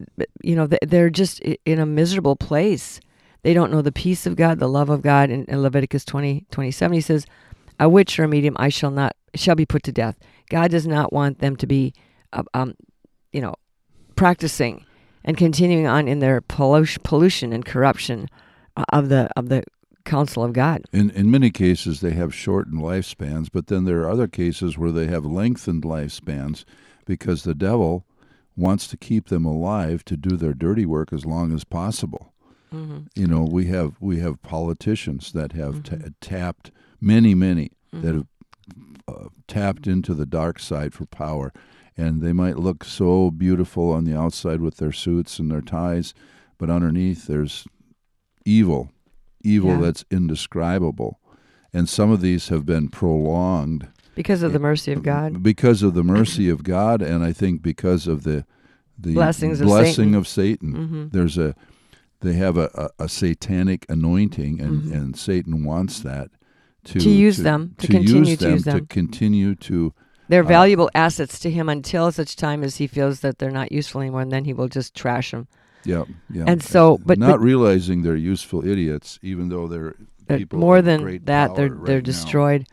you 0.41 0.55
know 0.55 0.67
they're 0.67 1.09
just 1.09 1.41
in 1.41 1.79
a 1.79 1.85
miserable 1.85 2.35
place. 2.35 3.01
They 3.41 3.53
don't 3.53 3.71
know 3.71 3.81
the 3.81 3.91
peace 3.91 4.25
of 4.25 4.37
God, 4.37 4.59
the 4.59 4.69
love 4.69 4.89
of 4.89 5.01
God. 5.01 5.29
In, 5.29 5.43
in 5.45 5.61
Leviticus 5.61 6.05
20, 6.05 6.45
27, 6.49 6.93
he 6.93 7.01
says, 7.01 7.25
a 7.79 7.89
witch 7.89 8.17
or 8.17 8.23
a 8.23 8.27
medium 8.27 8.55
I 8.57 8.69
shall 8.69 8.91
not 8.91 9.15
shall 9.35 9.55
be 9.55 9.65
put 9.65 9.83
to 9.83 9.91
death. 9.91 10.17
God 10.49 10.71
does 10.71 10.87
not 10.87 11.11
want 11.11 11.39
them 11.39 11.55
to 11.57 11.67
be, 11.67 11.93
uh, 12.31 12.43
um, 12.53 12.75
you 13.31 13.41
know, 13.41 13.55
practicing 14.15 14.85
and 15.25 15.37
continuing 15.37 15.87
on 15.87 16.07
in 16.07 16.19
their 16.19 16.41
pollution, 16.41 17.53
and 17.53 17.65
corruption 17.65 18.29
uh, 18.77 18.83
of 18.89 19.09
the 19.09 19.29
of 19.35 19.49
the 19.49 19.63
counsel 20.05 20.43
of 20.43 20.53
God. 20.53 20.83
In 20.91 21.09
in 21.11 21.31
many 21.31 21.49
cases, 21.51 22.01
they 22.01 22.11
have 22.13 22.33
shortened 22.33 22.81
lifespans, 22.81 23.49
but 23.51 23.67
then 23.67 23.85
there 23.85 24.01
are 24.01 24.09
other 24.09 24.27
cases 24.27 24.77
where 24.77 24.91
they 24.91 25.07
have 25.07 25.25
lengthened 25.25 25.83
lifespans 25.83 26.65
because 27.05 27.43
the 27.43 27.55
devil 27.55 28.05
wants 28.55 28.87
to 28.87 28.97
keep 28.97 29.27
them 29.29 29.45
alive 29.45 30.03
to 30.05 30.15
do 30.17 30.37
their 30.37 30.53
dirty 30.53 30.85
work 30.85 31.11
as 31.11 31.25
long 31.25 31.53
as 31.53 31.63
possible. 31.63 32.33
Mm-hmm. 32.73 32.99
You 33.15 33.27
know, 33.27 33.43
we 33.49 33.65
have 33.67 33.95
we 33.99 34.19
have 34.19 34.41
politicians 34.41 35.31
that 35.33 35.53
have 35.53 35.75
Mm-hmm. 35.75 36.01
ta 36.03 36.09
tapped 36.21 36.71
many, 36.99 37.35
many 37.35 37.71
that 37.91 38.15
have 38.15 38.27
uh, 39.07 39.27
tapped 39.47 39.85
into 39.87 40.13
the 40.13 40.25
dark 40.25 40.59
side 40.59 40.93
for 40.93 41.05
power, 41.05 41.51
and 41.95 42.21
they 42.21 42.33
might 42.33 42.57
look 42.57 42.83
so 42.83 43.29
beautiful 43.29 43.91
on 43.91 44.05
the 44.05 44.17
outside 44.17 44.61
with 44.61 44.77
their 44.77 44.91
suits 44.91 45.37
and 45.39 45.51
their 45.51 45.61
ties, 45.61 46.13
but 46.57 46.69
underneath 46.69 47.27
there's 47.27 47.67
evil, 48.45 48.89
evil 49.43 49.71
Yeah. 49.71 49.81
that's 49.81 50.05
indescribable, 50.11 51.19
and 51.73 51.87
some 51.89 52.11
of 52.11 52.21
these 52.21 52.49
have 52.49 52.65
been 52.65 52.89
prolonged 52.89 53.87
Because 54.15 54.43
of 54.43 54.53
the 54.53 54.59
mercy 54.59 54.91
of 54.91 55.03
God. 55.03 55.41
because 55.51 55.83
of 55.83 55.93
the 55.93 56.03
mercy 56.03 56.49
of 56.49 56.63
God, 56.63 57.01
and 57.01 57.23
I 57.23 57.33
think 57.33 57.61
because 57.61 58.07
of 58.07 58.23
the 58.23 58.45
the 58.97 59.13
Blessings 59.15 59.59
of 59.59 59.65
blessing 59.67 59.93
Satan. 59.93 60.15
of 60.15 60.27
Satan. 60.27 60.73
Mhm. 60.73 61.11
There's 61.11 61.37
a 61.37 61.55
they 62.21 62.33
have 62.33 62.57
a, 62.57 62.69
a, 62.99 63.03
a 63.05 63.09
satanic 63.09 63.85
anointing, 63.89 64.61
and, 64.61 64.83
Mhm. 64.83 64.93
and 64.93 65.17
Satan 65.17 65.65
wants 65.65 65.99
that 66.01 66.29
to 66.85 66.99
To 66.99 67.09
use 67.09 67.37
them, 67.37 67.73
to 67.79 67.87
continue 67.87 68.35
to 68.37 68.51
use 68.51 68.63
them 68.63 68.79
to 68.79 68.85
continue 68.85 69.55
to 69.55 69.93
They're 70.29 70.43
uh, 70.43 70.47
valuable 70.47 70.89
assets 70.95 71.39
to 71.39 71.49
him 71.49 71.67
until 71.69 72.11
such 72.11 72.35
time 72.37 72.63
as 72.63 72.77
he 72.77 72.87
feels 72.87 73.21
that 73.21 73.39
they're 73.39 73.51
not 73.51 73.71
useful 73.73 73.99
anymore, 74.01 74.21
and 74.21 74.31
then 74.31 74.45
he 74.45 74.53
will 74.53 74.69
just 74.69 74.93
trash 74.95 75.31
them. 75.31 75.47
Yeah 75.85 76.03
yeah. 76.29 76.45
And 76.47 76.61
so, 76.63 76.99
but- 77.05 77.17
not 77.17 77.31
but- 77.31 77.39
realizing 77.41 78.01
they're 78.03 78.15
useful 78.15 78.65
idiots, 78.67 79.19
even 79.21 79.49
though 79.49 79.67
they're 79.67 79.95
uh, 80.29 80.37
people 80.37 80.59
more 80.59 80.81
than 80.81 81.01
great 81.01 81.25
that, 81.25 81.55
they're 81.55 81.69
power 81.69 81.85
they're 81.85 81.95
right 81.97 82.05
now. 82.07 82.11
destroyed. 82.11 82.67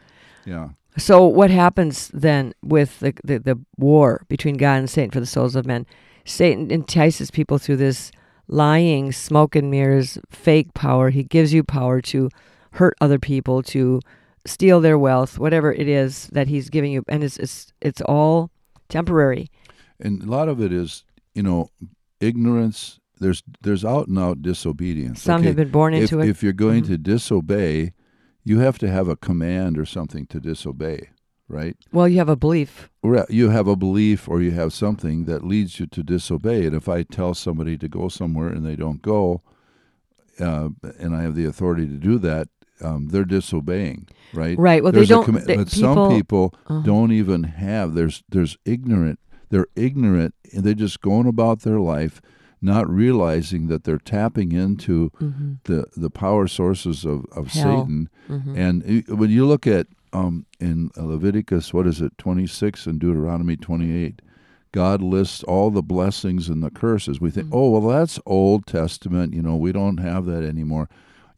Yeah, 0.47 0.69
So 0.99 1.26
what 1.26 1.50
happens 1.50 2.09
then 2.14 2.55
with 2.62 3.00
the, 3.00 3.12
the 3.25 3.38
the 3.38 3.59
war 3.76 4.23
between 4.29 4.57
God 4.57 4.79
and 4.79 4.88
Satan 4.90 5.11
for 5.11 5.21
the 5.21 5.26
souls 5.26 5.55
of 5.57 5.67
men? 5.67 5.87
Satan 6.25 6.71
entices 6.71 7.31
people 7.31 7.59
through 7.59 7.76
this 7.79 8.11
lying, 8.47 9.12
smoke 9.12 9.55
and 9.57 9.71
mirrors, 9.71 10.19
fake 10.31 10.73
power. 10.75 11.11
He 11.11 11.23
gives 11.25 11.52
you 11.52 11.62
power 11.64 12.00
to 12.02 12.29
hurt 12.73 12.95
other 13.00 13.19
people, 13.19 13.62
to 13.64 14.00
steal 14.47 14.81
their 14.81 14.99
wealth, 14.99 15.38
whatever 15.38 15.73
it 15.73 15.88
is 15.88 16.29
that 16.33 16.49
he's 16.49 16.71
giving 16.71 16.93
you, 16.93 17.02
and 17.09 17.23
it's 17.25 17.38
it's 17.38 17.73
it's 17.81 18.00
all 18.02 18.50
temporary. 18.88 19.49
and 19.99 20.23
a 20.23 20.26
lot 20.26 20.49
of 20.49 20.61
it 20.61 20.73
is 20.73 21.05
you 21.35 21.43
know 21.43 21.69
ignorance. 22.21 23.00
There's 23.21 23.43
there's 23.62 23.85
out 23.85 24.09
and 24.09 24.19
out 24.19 24.43
disobedience. 24.43 25.21
Some 25.23 25.41
okay? 25.41 25.49
have 25.49 25.57
been 25.57 25.71
born 25.71 25.95
if, 25.95 26.03
into 26.11 26.21
it. 26.21 26.29
if 26.29 26.43
you're 26.43 26.53
going 26.55 26.83
Mhm. 26.85 26.87
to 26.89 26.99
disobey, 26.99 27.93
you 28.45 28.59
have 28.61 28.79
to 28.79 28.91
have 28.91 29.09
a 29.09 29.17
command 29.17 29.79
or 29.79 29.85
something 29.85 30.27
to 30.29 30.41
disobey, 30.41 31.11
right? 31.49 31.77
well, 31.93 32.09
you 32.09 32.17
have 32.19 32.31
a 32.31 32.37
belief. 32.37 32.89
You 33.29 33.50
have 33.50 33.69
a 33.69 33.77
belief 33.77 34.29
or 34.29 34.41
you 34.41 34.53
have 34.53 34.73
something 34.73 35.25
that 35.27 35.45
leads 35.45 35.79
you 35.79 35.87
to 35.87 36.03
disobey. 36.03 36.67
And 36.67 36.75
if 36.75 36.89
I 36.89 37.03
tell 37.03 37.35
somebody 37.35 37.77
to 37.79 37.89
go 37.89 38.09
somewhere 38.09 38.49
and 38.49 38.65
they 38.65 38.77
don't 38.77 39.03
go, 39.03 39.43
uh, 40.41 40.71
and 40.99 41.15
I 41.15 41.23
have 41.23 41.35
the 41.35 41.45
authority 41.45 41.87
to 41.87 41.97
do 41.99 42.19
that, 42.19 42.49
um, 42.83 43.09
they're 43.09 43.27
disobeying, 43.27 44.09
right? 44.33 44.59
Right. 44.59 44.83
Well, 44.83 44.93
There's 44.93 45.09
they 45.09 45.15
don't. 45.15 45.27
commi- 45.27 45.45
they- 45.45 45.57
but 45.57 45.71
people, 45.71 45.95
some 45.95 46.17
people 46.17 46.55
Uh-huh. 46.67 46.81
don't 46.83 47.12
even 47.12 47.43
have. 47.43 47.93
There's 47.95 48.23
there's 48.31 48.57
ignorant. 48.65 49.19
They're 49.50 49.67
ignorant, 49.77 50.35
and 50.55 50.65
they're 50.65 50.73
just 50.75 51.00
going 51.03 51.27
about 51.27 51.61
their 51.61 51.79
life, 51.81 52.23
not 52.62 52.88
realizing 52.90 53.69
that 53.69 53.85
they're 53.85 53.99
tapping 53.99 54.52
into 54.52 55.11
Mhm, 55.21 55.59
the 55.64 55.87
the 55.97 56.11
power 56.11 56.47
sources 56.47 57.05
of 57.05 57.25
of 57.33 57.49
Hell. 57.49 57.62
Satan. 57.83 58.09
mhm. 58.29 58.57
And 58.57 59.05
when 59.19 59.31
you 59.31 59.47
look 59.47 59.67
at 59.67 59.87
um, 60.12 60.45
in 60.59 60.90
Leviticus, 60.97 61.73
what 61.73 61.87
is 61.87 62.00
it, 62.00 62.19
26 62.19 62.87
and 62.87 62.99
Deuteronomy 62.99 63.57
28, 63.57 64.21
God 64.73 65.00
lists 65.02 65.45
all 65.45 65.71
the 65.71 65.83
blessings 65.85 66.49
and 66.49 66.62
the 66.64 66.71
curses. 66.71 67.21
We 67.21 67.31
think, 67.31 67.47
Mhm. 67.49 67.55
oh, 67.55 67.71
well, 67.71 67.88
that's 67.97 68.19
Old 68.26 68.67
Testament. 68.67 69.35
You 69.35 69.43
know, 69.43 69.57
we 69.57 69.71
don't 69.71 69.99
have 69.99 70.26
that 70.26 70.43
anymore. 70.43 70.88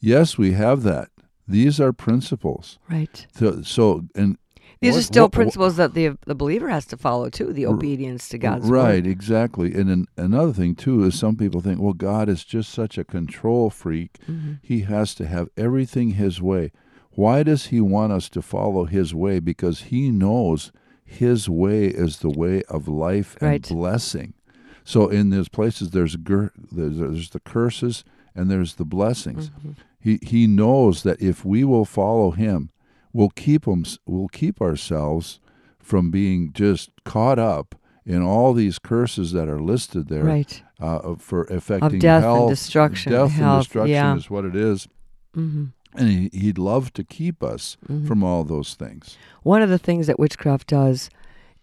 Yes, 0.00 0.38
we 0.38 0.52
have 0.52 0.82
that. 0.84 1.10
These 1.46 1.80
are 1.80 1.92
principles. 1.92 2.78
right. 2.90 3.26
So, 3.34 3.60
so 3.62 4.04
and 4.14 4.38
These 4.82 4.96
are 4.96 5.02
still 5.02 5.24
what- 5.24 5.32
principles 5.32 5.76
that 5.76 5.94
the 5.94 6.18
the 6.26 6.34
believer 6.34 6.68
has 6.68 6.84
to 6.86 6.96
follow 6.96 7.30
too. 7.30 7.52
The 7.52 7.66
obedience 7.66 8.28
to 8.30 8.38
God's 8.38 8.68
right, 8.68 8.96
word. 9.02 9.06
exactly. 9.06 9.74
And 9.74 9.88
then 9.88 10.06
another 10.16 10.52
thing 10.52 10.74
too 10.74 11.04
is 11.04 11.18
some 11.18 11.36
people 11.36 11.60
think, 11.60 11.80
well, 11.80 11.92
God 11.94 12.28
is 12.28 12.44
just 12.44 12.70
such 12.70 12.98
a 12.98 13.04
control 13.04 13.70
freak. 13.70 14.18
Mhm. 14.28 14.58
He 14.62 14.80
has 14.80 15.14
to 15.14 15.26
have 15.26 15.48
everything 15.56 16.10
His 16.10 16.42
way. 16.42 16.72
Why 17.12 17.42
does 17.42 17.66
He 17.66 17.80
want 17.80 18.12
us 18.12 18.28
to 18.30 18.42
follow 18.42 18.84
His 18.84 19.14
way? 19.14 19.38
Because 19.40 19.82
He 19.84 20.10
knows 20.10 20.72
His 21.04 21.48
way 21.48 21.86
is 21.86 22.18
the 22.18 22.30
way 22.30 22.62
of 22.68 22.88
life 22.88 23.36
and 23.40 23.48
Right. 23.50 23.68
blessing. 23.68 24.34
So 24.84 25.08
in 25.08 25.30
those 25.30 25.48
places, 25.48 25.90
there's 25.90 26.16
gur- 26.16 26.52
there's, 26.72 26.98
there's 26.98 27.30
the 27.30 27.40
curses 27.40 28.02
and 28.34 28.50
there's 28.50 28.74
the 28.76 28.84
blessings. 28.84 29.50
Mhm. 29.50 29.74
He 30.00 30.18
He 30.22 30.46
knows 30.48 31.02
that 31.04 31.20
if 31.20 31.44
we 31.44 31.62
will 31.64 31.84
follow 31.84 32.30
Him, 32.32 32.70
we'll 33.12 33.30
keep 33.30 33.66
him, 33.66 33.84
we'll 34.06 34.28
keep 34.28 34.60
ourselves 34.60 35.40
from 35.78 36.10
being 36.10 36.52
just 36.52 36.90
caught 37.04 37.38
up 37.38 37.74
in 38.04 38.22
all 38.22 38.52
these 38.52 38.78
curses 38.78 39.32
that 39.32 39.48
are 39.48 39.60
listed 39.60 40.08
there 40.08 40.24
Right. 40.24 40.62
uh, 40.80 41.14
for 41.16 41.42
affecting 41.44 41.98
death 42.00 42.24
and 42.24 42.48
destruction, 42.48 43.12
Death 43.12 43.30
health, 43.32 43.54
and 43.56 43.62
destruction 43.64 43.92
yeah. 43.92 44.16
is 44.16 44.28
what 44.30 44.44
it 44.44 44.56
is, 44.56 44.88
hmm 45.34 45.66
and 45.94 46.08
he, 46.08 46.30
he'd 46.32 46.56
love 46.56 46.90
to 46.94 47.04
keep 47.04 47.42
us 47.42 47.76
Mhm. 47.86 48.06
from 48.08 48.24
all 48.24 48.44
those 48.44 48.74
things. 48.74 49.18
One 49.42 49.60
of 49.60 49.68
the 49.68 49.76
things 49.78 50.06
that 50.06 50.18
witchcraft 50.18 50.68
does 50.68 51.10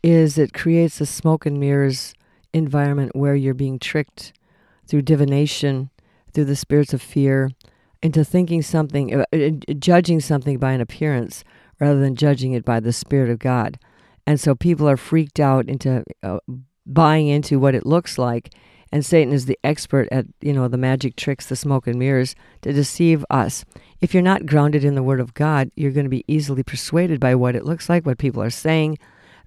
is 0.04 0.38
it 0.38 0.54
creates 0.54 1.02
a 1.02 1.08
smoke 1.08 1.48
and 1.48 1.60
mirrors 1.60 2.14
environment 2.54 3.16
where 3.16 3.34
you're 3.36 3.56
being 3.56 3.80
tricked 3.80 4.32
through 4.86 5.02
divination, 5.02 5.90
through 6.32 6.46
the 6.46 6.56
spirits 6.56 6.94
of 6.94 7.02
fear, 7.02 7.50
into 8.02 8.24
thinking 8.24 8.62
something, 8.62 9.14
uh, 9.14 9.26
uh, 9.34 9.50
judging 9.78 10.20
something 10.20 10.58
by 10.58 10.72
an 10.72 10.82
appearance 10.82 11.44
rather 11.80 12.00
than 12.00 12.16
judging 12.16 12.54
it 12.54 12.66
by 12.66 12.80
the 12.80 12.94
Spirit 12.94 13.30
of 13.30 13.40
God. 13.40 13.78
And 14.26 14.40
so 14.40 14.56
people 14.56 14.88
are 14.88 14.98
freaked 14.98 15.40
out 15.40 15.68
into 15.68 16.04
uh, 16.24 16.40
buying 16.86 17.28
into 17.28 17.60
what 17.60 17.76
it 17.76 17.86
looks 17.86 18.18
like. 18.18 18.54
And 18.92 19.06
Satan 19.06 19.34
is 19.34 19.46
the 19.46 19.60
expert 19.64 20.08
at, 20.12 20.26
you 20.42 20.52
know, 20.52 20.68
the 20.68 20.78
magic 20.78 21.16
tricks, 21.16 21.46
the 21.46 21.56
smoke 21.56 21.86
and 21.88 22.00
mirrors 22.00 22.36
to 22.62 22.74
deceive 22.74 23.24
us. 23.30 23.64
If 24.02 24.14
you're 24.14 24.24
not 24.24 24.46
grounded 24.46 24.84
in 24.84 24.96
the 24.96 25.04
Word 25.04 25.20
of 25.20 25.34
God, 25.34 25.72
you're 25.76 25.92
going 25.92 26.06
to 26.06 26.10
be 26.10 26.26
easily 26.28 26.64
persuaded 26.64 27.20
by 27.20 27.36
what 27.36 27.56
it 27.56 27.66
looks 27.66 27.88
like, 27.88 28.06
what 28.06 28.18
people 28.18 28.42
are 28.42 28.50
saying, 28.50 28.98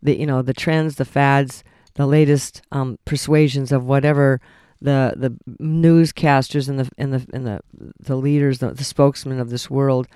the, 0.01 0.17
you 0.17 0.27
know, 0.27 0.43
the 0.43 0.55
trends, 0.55 0.97
the 0.97 1.05
fads, 1.05 1.65
the 1.95 2.07
latest 2.07 2.63
um, 2.71 2.99
persuasions 3.05 3.73
of 3.73 3.85
whatever 3.85 4.41
the 4.83 5.15
the 5.17 5.37
newscasters 5.63 6.69
and 6.69 6.79
the 6.79 6.91
and 6.99 7.13
the 7.13 7.27
and 7.33 7.47
the 7.47 7.61
the 8.01 8.17
leaders, 8.17 8.59
the, 8.59 8.73
the 8.73 8.85
spokesmen 8.85 9.39
of 9.39 9.51
this 9.51 9.71
world, 9.71 10.07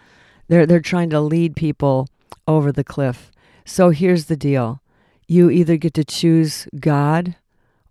they're 0.48 0.66
they're 0.66 0.80
trying 0.80 1.10
to 1.10 1.20
lead 1.20 1.56
people 1.56 2.08
over 2.46 2.72
the 2.72 2.84
cliff. 2.84 3.30
So 3.64 3.90
here's 3.90 4.26
the 4.26 4.36
deal: 4.36 4.80
you 5.26 5.50
either 5.50 5.76
get 5.76 5.94
to 5.94 6.04
choose 6.04 6.68
God 6.78 7.36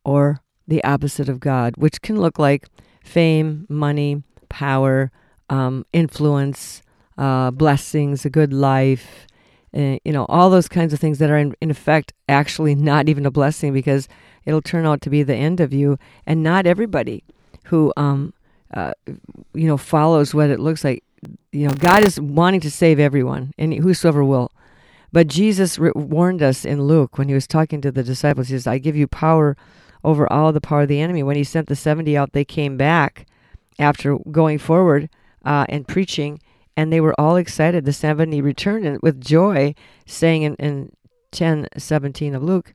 or 0.03 0.41
the 0.67 0.84
opposite 0.84 1.29
of 1.29 1.39
God, 1.39 1.75
which 1.77 2.01
can 2.01 2.20
look 2.20 2.39
like 2.39 2.67
fame, 3.03 3.65
money, 3.70 4.24
power, 4.50 5.12
um, 5.50 5.86
influence, 5.94 6.82
uh, 7.17 7.51
blessings, 7.51 8.25
a 8.25 8.29
good 8.29 8.51
life, 8.51 9.27
uh, 9.75 9.98
you 10.03 10.12
know, 10.12 10.25
all 10.29 10.50
those 10.50 10.67
kinds 10.67 10.94
of 10.94 11.00
things 11.00 11.20
that 11.20 11.29
are 11.29 11.38
in, 11.38 11.53
in 11.62 11.70
effect 11.70 12.13
actually 12.29 12.75
not 12.75 13.10
even 13.10 13.25
a 13.25 13.32
blessing 13.32 13.74
because 13.74 14.08
it'll 14.45 14.61
turn 14.61 14.85
out 14.85 15.01
to 15.01 15.09
be 15.09 15.23
the 15.23 15.35
end 15.35 15.59
of 15.59 15.73
you. 15.73 15.97
And 16.25 16.43
not 16.43 16.65
everybody 16.65 17.23
who, 17.65 17.93
um, 17.97 18.33
uh, 18.73 18.93
you 19.53 19.67
know, 19.67 19.77
follows 19.77 20.33
what 20.33 20.49
it 20.49 20.59
looks 20.59 20.83
like. 20.83 21.03
You 21.51 21.67
know, 21.67 21.73
God 21.73 22.05
is 22.05 22.19
wanting 22.19 22.61
to 22.61 22.71
save 22.71 22.99
everyone, 22.99 23.53
and 23.57 23.73
whosoever 23.73 24.23
will. 24.23 24.51
But 25.11 25.27
Jesus 25.27 25.79
re- 25.79 25.91
warned 25.95 26.43
us 26.43 26.65
in 26.65 26.83
Luke 26.83 27.17
when 27.17 27.29
he 27.29 27.33
was 27.33 27.47
talking 27.47 27.81
to 27.81 27.91
the 27.91 28.03
disciples. 28.03 28.49
He 28.49 28.55
says, 28.55 28.67
"I 28.67 28.77
give 28.77 28.95
you 28.95 29.07
power 29.07 29.55
over 30.03 30.31
all 30.31 30.51
the 30.51 30.61
power 30.61 30.81
of 30.81 30.87
the 30.87 30.99
enemy." 30.99 31.23
When 31.23 31.37
he 31.37 31.43
sent 31.43 31.67
the 31.67 31.75
seventy 31.75 32.15
out, 32.17 32.33
they 32.33 32.45
came 32.45 32.77
back 32.77 33.25
after 33.79 34.17
going 34.29 34.59
forward 34.59 35.09
uh, 35.43 35.65
and 35.69 35.87
preaching, 35.87 36.39
and 36.75 36.91
they 36.91 37.01
were 37.01 37.19
all 37.19 37.37
excited. 37.37 37.85
The 37.85 37.93
seventy 37.93 38.41
returned 38.41 38.99
with 39.01 39.23
joy, 39.23 39.73
saying 40.05 40.43
in, 40.43 40.55
in 40.55 40.91
ten 41.31 41.67
seventeen 41.77 42.35
of 42.35 42.43
Luke, 42.43 42.73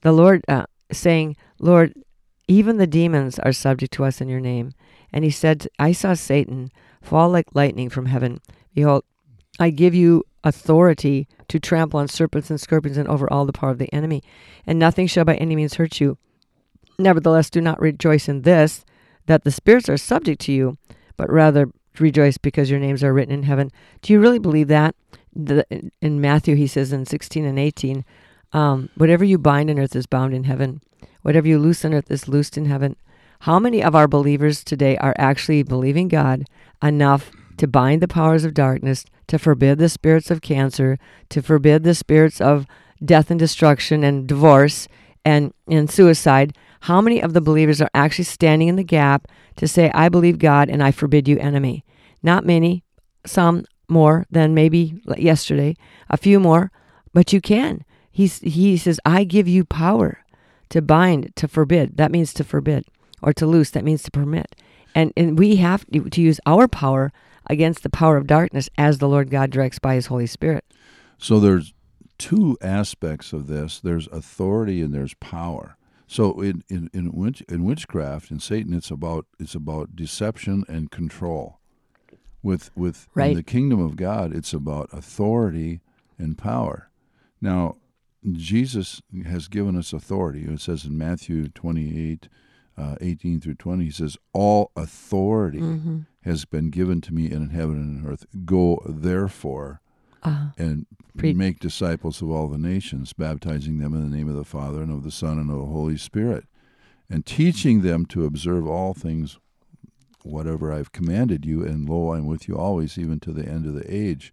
the 0.00 0.12
Lord 0.12 0.42
uh, 0.48 0.64
saying, 0.92 1.36
Lord, 1.58 1.94
even 2.48 2.76
the 2.76 2.86
demons 2.86 3.38
are 3.38 3.52
subject 3.52 3.92
to 3.94 4.04
us 4.04 4.20
in 4.20 4.28
your 4.28 4.40
name. 4.40 4.72
And 5.12 5.24
he 5.24 5.30
said, 5.30 5.68
I 5.78 5.92
saw 5.92 6.14
Satan 6.14 6.70
fall 7.02 7.30
like 7.30 7.54
lightning 7.54 7.88
from 7.88 8.06
heaven. 8.06 8.40
Behold, 8.74 9.04
I 9.58 9.70
give 9.70 9.94
you 9.94 10.24
authority 10.42 11.28
to 11.48 11.58
trample 11.58 12.00
on 12.00 12.08
serpents 12.08 12.50
and 12.50 12.60
scorpions 12.60 12.96
and 12.96 13.08
over 13.08 13.32
all 13.32 13.46
the 13.46 13.52
power 13.52 13.70
of 13.70 13.78
the 13.78 13.92
enemy, 13.94 14.22
and 14.66 14.78
nothing 14.78 15.06
shall 15.06 15.24
by 15.24 15.36
any 15.36 15.54
means 15.54 15.74
hurt 15.74 16.00
you. 16.00 16.18
Nevertheless, 16.98 17.50
do 17.50 17.60
not 17.60 17.80
rejoice 17.80 18.28
in 18.28 18.42
this, 18.42 18.84
that 19.26 19.44
the 19.44 19.50
spirits 19.50 19.88
are 19.88 19.96
subject 19.96 20.40
to 20.42 20.52
you, 20.52 20.76
but 21.16 21.30
rather 21.30 21.68
rejoice 21.98 22.36
because 22.36 22.70
your 22.70 22.80
names 22.80 23.02
are 23.04 23.14
written 23.14 23.32
in 23.32 23.44
heaven. 23.44 23.70
Do 24.02 24.12
you 24.12 24.20
really 24.20 24.38
believe 24.38 24.68
that? 24.68 24.94
in 26.00 26.20
Matthew, 26.20 26.54
he 26.54 26.66
says 26.66 26.92
in 26.92 27.06
16 27.06 27.44
and 27.44 27.58
18, 27.58 28.04
um, 28.54 28.88
whatever 28.96 29.24
you 29.24 29.36
bind 29.36 29.68
on 29.68 29.78
earth 29.78 29.94
is 29.94 30.06
bound 30.06 30.32
in 30.32 30.44
heaven. 30.44 30.80
Whatever 31.22 31.48
you 31.48 31.58
loose 31.58 31.84
on 31.84 31.92
earth 31.92 32.10
is 32.10 32.28
loosed 32.28 32.56
in 32.56 32.66
heaven. 32.66 32.96
How 33.40 33.58
many 33.58 33.82
of 33.82 33.94
our 33.94 34.08
believers 34.08 34.64
today 34.64 34.96
are 34.98 35.14
actually 35.18 35.64
believing 35.64 36.08
God 36.08 36.44
enough 36.82 37.30
to 37.58 37.66
bind 37.66 38.00
the 38.00 38.08
powers 38.08 38.44
of 38.44 38.54
darkness, 38.54 39.04
to 39.26 39.38
forbid 39.38 39.78
the 39.78 39.88
spirits 39.88 40.30
of 40.30 40.40
cancer, 40.40 40.98
to 41.30 41.42
forbid 41.42 41.82
the 41.82 41.94
spirits 41.94 42.40
of 42.40 42.66
death 43.04 43.30
and 43.30 43.38
destruction 43.38 44.04
and 44.04 44.26
divorce 44.26 44.88
and, 45.24 45.52
and 45.68 45.90
suicide? 45.90 46.56
How 46.82 47.00
many 47.00 47.20
of 47.20 47.32
the 47.32 47.40
believers 47.40 47.82
are 47.82 47.90
actually 47.92 48.24
standing 48.24 48.68
in 48.68 48.76
the 48.76 48.84
gap 48.84 49.26
to 49.56 49.66
say, 49.66 49.90
I 49.94 50.08
believe 50.08 50.38
God 50.38 50.68
and 50.70 50.82
I 50.82 50.90
forbid 50.90 51.26
you, 51.26 51.38
enemy? 51.38 51.84
Not 52.22 52.46
many, 52.46 52.84
some 53.26 53.64
more 53.88 54.26
than 54.30 54.54
maybe 54.54 55.00
yesterday, 55.16 55.76
a 56.08 56.16
few 56.16 56.38
more, 56.38 56.70
but 57.12 57.32
you 57.32 57.40
can. 57.40 57.84
He's, 58.14 58.38
he 58.38 58.76
says, 58.76 59.00
I 59.04 59.24
give 59.24 59.48
you 59.48 59.64
power 59.64 60.24
to 60.68 60.80
bind, 60.80 61.34
to 61.34 61.48
forbid. 61.48 61.96
That 61.96 62.12
means 62.12 62.32
to 62.34 62.44
forbid. 62.44 62.84
Or 63.20 63.32
to 63.32 63.44
loose. 63.44 63.70
That 63.70 63.82
means 63.82 64.04
to 64.04 64.12
permit. 64.12 64.54
And, 64.94 65.12
and 65.16 65.36
we 65.36 65.56
have 65.56 65.84
to, 65.86 66.08
to 66.08 66.20
use 66.20 66.38
our 66.46 66.68
power 66.68 67.12
against 67.50 67.82
the 67.82 67.90
power 67.90 68.16
of 68.16 68.28
darkness 68.28 68.70
as 68.78 68.98
the 68.98 69.08
Lord 69.08 69.30
God 69.30 69.50
directs 69.50 69.80
by 69.80 69.96
his 69.96 70.06
Holy 70.06 70.28
Spirit. 70.28 70.64
So 71.18 71.40
there's 71.40 71.74
two 72.16 72.56
aspects 72.62 73.32
of 73.32 73.48
this 73.48 73.80
there's 73.80 74.06
authority 74.06 74.80
and 74.80 74.94
there's 74.94 75.14
power. 75.14 75.76
So 76.06 76.40
in, 76.40 76.62
in, 76.68 76.90
in, 76.92 77.10
witch, 77.10 77.42
in 77.48 77.64
witchcraft 77.64 78.30
and 78.30 78.40
Satan, 78.40 78.74
it's 78.74 78.92
about 78.92 79.26
it's 79.40 79.56
about 79.56 79.96
deception 79.96 80.62
and 80.68 80.88
control. 80.88 81.58
With 82.44 82.70
with 82.76 83.08
right. 83.12 83.30
in 83.30 83.36
the 83.36 83.42
kingdom 83.42 83.80
of 83.80 83.96
God, 83.96 84.32
it's 84.32 84.52
about 84.52 84.88
authority 84.92 85.80
and 86.16 86.38
power. 86.38 86.90
Now, 87.40 87.74
Jesus 88.32 89.02
has 89.26 89.48
given 89.48 89.76
us 89.76 89.92
authority. 89.92 90.44
It 90.44 90.60
says 90.60 90.84
in 90.84 90.96
Matthew 90.96 91.48
28, 91.48 92.28
uh, 92.76 92.96
18 93.00 93.40
through 93.40 93.54
20, 93.54 93.84
he 93.84 93.90
says, 93.90 94.16
All 94.32 94.70
authority 94.76 95.60
mm-hmm. 95.60 96.00
has 96.22 96.44
been 96.44 96.70
given 96.70 97.00
to 97.02 97.14
me 97.14 97.30
in 97.30 97.50
heaven 97.50 97.76
and 97.76 98.06
earth. 98.06 98.26
Go 98.44 98.82
therefore 98.86 99.80
uh, 100.22 100.46
and 100.56 100.86
pre- 101.16 101.34
make 101.34 101.60
disciples 101.60 102.22
of 102.22 102.30
all 102.30 102.48
the 102.48 102.58
nations, 102.58 103.12
baptizing 103.12 103.78
them 103.78 103.92
in 103.94 104.08
the 104.08 104.16
name 104.16 104.28
of 104.28 104.36
the 104.36 104.44
Father 104.44 104.82
and 104.82 104.90
of 104.90 105.04
the 105.04 105.10
Son 105.10 105.38
and 105.38 105.50
of 105.50 105.58
the 105.58 105.66
Holy 105.66 105.98
Spirit, 105.98 106.46
and 107.10 107.26
teaching 107.26 107.82
them 107.82 108.06
to 108.06 108.24
observe 108.24 108.66
all 108.66 108.94
things 108.94 109.38
whatever 110.22 110.72
I've 110.72 110.92
commanded 110.92 111.44
you, 111.44 111.62
and 111.64 111.88
lo, 111.88 112.14
I'm 112.14 112.26
with 112.26 112.48
you 112.48 112.56
always, 112.56 112.96
even 112.96 113.20
to 113.20 113.32
the 113.32 113.46
end 113.46 113.66
of 113.66 113.74
the 113.74 113.94
age. 113.94 114.32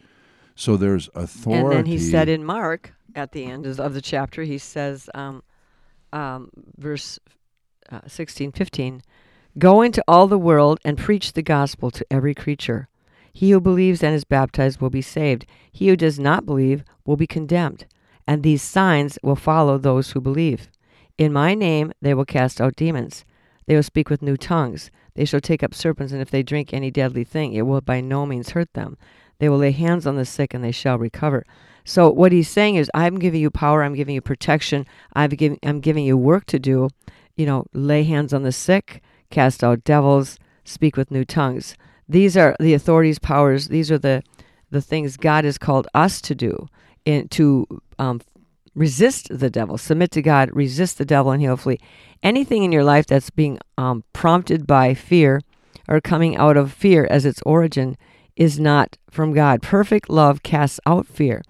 So 0.56 0.78
there's 0.78 1.10
authority. 1.16 1.64
And 1.64 1.72
then 1.72 1.86
he 1.86 1.98
said 1.98 2.30
in 2.30 2.44
Mark, 2.44 2.94
at 3.16 3.32
the 3.32 3.46
end 3.46 3.66
of 3.66 3.94
the 3.94 4.02
chapter, 4.02 4.44
he 4.44 4.58
says, 4.58 5.10
um, 5.14 5.44
um, 6.14 6.50
verse 6.78 7.20
uh, 7.92 8.02
16, 8.08 8.52
15, 8.52 9.02
Go 9.58 9.82
into 9.82 10.04
all 10.08 10.28
the 10.28 10.38
world 10.38 10.80
and 10.86 10.98
preach 10.98 11.34
the 11.34 11.42
gospel 11.42 11.92
to 11.92 12.06
every 12.10 12.34
creature. 12.34 12.88
He 13.34 13.52
who 13.52 13.60
believes 13.60 14.04
and 14.04 14.16
is 14.16 14.24
baptized 14.24 14.80
will 14.80 14.90
be 14.90 15.02
saved. 15.02 15.46
He 15.72 15.90
who 15.90 15.96
does 15.96 16.20
not 16.20 16.46
believe 16.46 16.84
will 17.06 17.18
be 17.18 17.28
condemned. 17.28 17.86
And 18.28 18.44
these 18.44 18.62
signs 18.62 19.18
will 19.24 19.36
follow 19.36 19.78
those 19.78 20.12
who 20.12 20.22
believe. 20.22 20.70
In 21.18 21.34
my 21.34 21.54
name 21.54 21.92
they 22.02 22.14
will 22.14 22.26
cast 22.26 22.62
out 22.62 22.76
demons. 22.76 23.26
They 23.68 23.76
will 23.76 23.84
speak 23.84 24.10
with 24.10 24.22
new 24.22 24.38
tongues. 24.38 24.90
They 25.16 25.26
shall 25.26 25.42
take 25.42 25.64
up 25.64 25.74
serpents, 25.74 26.14
and 26.14 26.22
if 26.22 26.32
they 26.32 26.44
drink 26.44 26.74
any 26.74 26.92
deadly 26.92 27.24
thing, 27.24 27.54
it 27.54 27.64
will 27.64 27.82
by 27.82 28.02
no 28.02 28.26
means 28.26 28.52
hurt 28.52 28.74
them. 28.74 28.98
They 29.42 29.50
will 29.50 29.58
lay 29.58 29.72
hands 29.72 30.06
on 30.06 30.18
the 30.18 30.24
sick, 30.24 30.54
and 30.54 30.64
they 30.64 30.72
shall 30.72 31.00
recover. 31.00 31.48
So 31.84 32.12
what 32.12 32.32
he's 32.32 32.48
saying 32.48 32.76
is, 32.76 32.92
I'm 32.94 33.18
giving 33.18 33.42
you 33.42 33.50
power, 33.50 33.82
I'm 33.82 33.96
giving 33.96 34.14
you 34.14 34.22
protection, 34.22 34.86
I'm 35.14 35.32
giving, 35.32 35.58
I'm 35.64 35.80
giving 35.80 36.06
you 36.06 36.16
work 36.16 36.46
to 36.46 36.60
do. 36.60 36.90
You 37.36 37.48
know, 37.48 37.66
lay 37.74 38.04
hands 38.04 38.36
on 38.36 38.44
the 38.44 38.52
sick, 38.52 39.02
cast 39.32 39.64
out 39.64 39.84
devils, 39.84 40.38
speak 40.64 40.96
with 40.96 41.10
new 41.10 41.26
tongues. 41.26 41.76
These 42.08 42.38
are 42.38 42.56
the 42.60 42.76
authorities, 42.76 43.18
powers. 43.18 43.70
These 43.70 43.90
are 43.90 43.98
the 43.98 44.22
the 44.70 44.80
things 44.80 45.18
God 45.18 45.44
has 45.44 45.58
called 45.58 45.88
us 45.96 46.22
to 46.22 46.36
do, 46.36 46.68
in, 47.04 47.28
to 47.30 47.66
um, 47.98 48.22
resist 48.76 49.28
the 49.32 49.50
devil, 49.50 49.76
submit 49.80 50.12
to 50.12 50.22
God, 50.22 50.52
resist 50.54 51.00
the 51.00 51.04
devil, 51.04 51.32
and 51.32 51.42
he'll 51.42 51.58
flee. 51.58 51.80
Anything 52.22 52.62
in 52.62 52.72
your 52.72 52.84
life 52.84 53.08
that's 53.08 53.32
being 53.32 53.58
um, 53.80 54.04
prompted 54.14 54.68
by 54.68 54.94
fear 54.94 55.42
or 55.90 56.00
coming 56.00 56.38
out 56.38 56.58
of 56.58 56.72
fear 56.72 57.08
as 57.10 57.26
its 57.26 57.42
origin 57.42 57.98
is 58.42 58.60
not 58.60 58.98
from 59.12 59.34
God. 59.34 59.62
Perfect 59.62 60.10
love 60.10 60.42
casts 60.42 60.80
out 60.88 61.06
fear. 61.06 61.44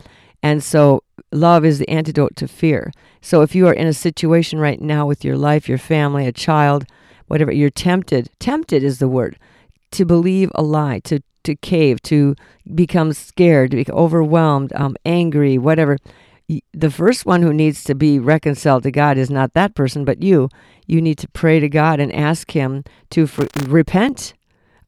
And 0.43 0.61
so 0.61 1.03
love 1.31 1.63
is 1.63 1.79
the 1.79 1.89
antidote 1.89 2.35
to 2.35 2.49
fear. 2.49 2.91
So 3.21 3.41
if 3.41 3.55
you 3.55 3.65
are 3.67 3.73
in 3.73 3.87
a 3.87 3.93
situation 3.93 4.59
right 4.59 4.81
now 4.81 5.05
with 5.05 5.23
your 5.23 5.37
life, 5.37 5.69
your 5.69 5.77
family, 5.77 6.27
a 6.27 6.33
child, 6.33 6.85
whatever, 7.27 7.49
you're 7.49 7.69
tempted, 7.69 8.29
tempted 8.39 8.83
is 8.83 8.99
the 8.99 9.07
word, 9.07 9.39
to 9.91 10.03
believe 10.03 10.51
a 10.53 10.61
lie, 10.61 10.99
to, 11.05 11.23
to 11.45 11.55
cave, 11.55 12.01
to 12.01 12.35
become 12.75 13.13
scared, 13.13 13.71
to 13.71 13.77
be 13.77 13.89
overwhelmed, 13.89 14.73
um, 14.75 14.97
angry, 15.05 15.57
whatever. 15.57 15.97
The 16.73 16.91
first 16.91 17.25
one 17.25 17.41
who 17.41 17.53
needs 17.53 17.85
to 17.85 17.95
be 17.95 18.19
reconciled 18.19 18.83
to 18.83 18.91
God 18.91 19.17
is 19.17 19.29
not 19.29 19.53
that 19.53 19.75
person, 19.75 20.03
but 20.03 20.21
you. 20.21 20.49
You 20.87 21.01
need 21.01 21.19
to 21.19 21.29
pray 21.29 21.61
to 21.61 21.69
God 21.69 22.01
and 22.01 22.11
ask 22.11 22.51
Him 22.51 22.83
to 23.11 23.27
for, 23.27 23.47
repent 23.65 24.33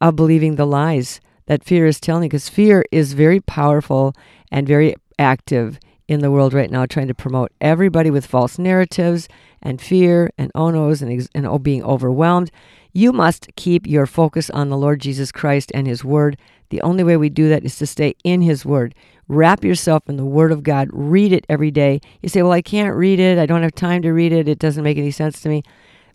of 0.02 0.18
believing 0.18 0.56
the 0.56 0.68
lies 0.68 1.22
that 1.46 1.64
fear 1.64 1.86
is 1.86 2.00
telling 2.00 2.30
because 2.30 2.50
fear 2.50 2.86
is 2.92 3.14
very 3.14 3.40
powerful 3.40 4.14
and 4.52 4.68
very 4.68 4.96
active 5.20 5.80
in 6.08 6.20
the 6.20 6.32
world 6.32 6.54
right 6.54 6.72
now 6.72 6.86
trying 6.86 7.08
to 7.08 7.14
promote 7.14 7.52
everybody 7.62 8.10
with 8.10 8.26
false 8.26 8.60
narratives 8.60 9.28
and 9.62 9.82
fear 9.82 10.32
and 10.38 10.52
onos 10.54 11.02
and, 11.02 11.28
and 11.34 11.48
oh, 11.48 11.60
being 11.60 11.84
overwhelmed. 11.84 12.52
You 12.92 13.12
must 13.12 13.50
keep 13.56 13.88
your 13.88 14.06
focus 14.06 14.50
on 14.52 14.70
the 14.70 14.78
Lord 14.78 15.02
Jesus 15.02 15.32
Christ 15.32 15.72
and 15.74 15.88
His 15.88 16.04
Word. 16.04 16.38
The 16.70 16.82
only 16.82 17.04
way 17.04 17.18
we 17.18 17.30
do 17.30 17.50
that 17.50 17.64
is 17.64 17.78
to 17.78 17.88
stay 17.88 18.16
in 18.24 18.42
His 18.42 18.66
Word. 18.66 18.94
wrap 19.28 19.64
yourself 19.64 20.08
in 20.08 20.18
the 20.18 20.26
Word 20.26 20.52
of 20.52 20.64
God. 20.64 20.90
Read 20.92 21.32
it 21.32 21.46
every 21.50 21.72
day. 21.72 22.02
You 22.22 22.30
say, 22.30 22.44
Well, 22.44 22.52
I 22.52 22.62
can't 22.62 22.96
read 22.96 23.20
it. 23.20 23.40
I 23.40 23.46
don't 23.46 23.64
have 23.64 23.74
time 23.76 24.02
to 24.04 24.12
read 24.12 24.32
it. 24.32 24.48
It 24.48 24.60
doesn't 24.60 24.84
make 24.84 24.98
any 24.98 25.12
sense 25.12 25.42
to 25.42 25.50
me. 25.50 25.64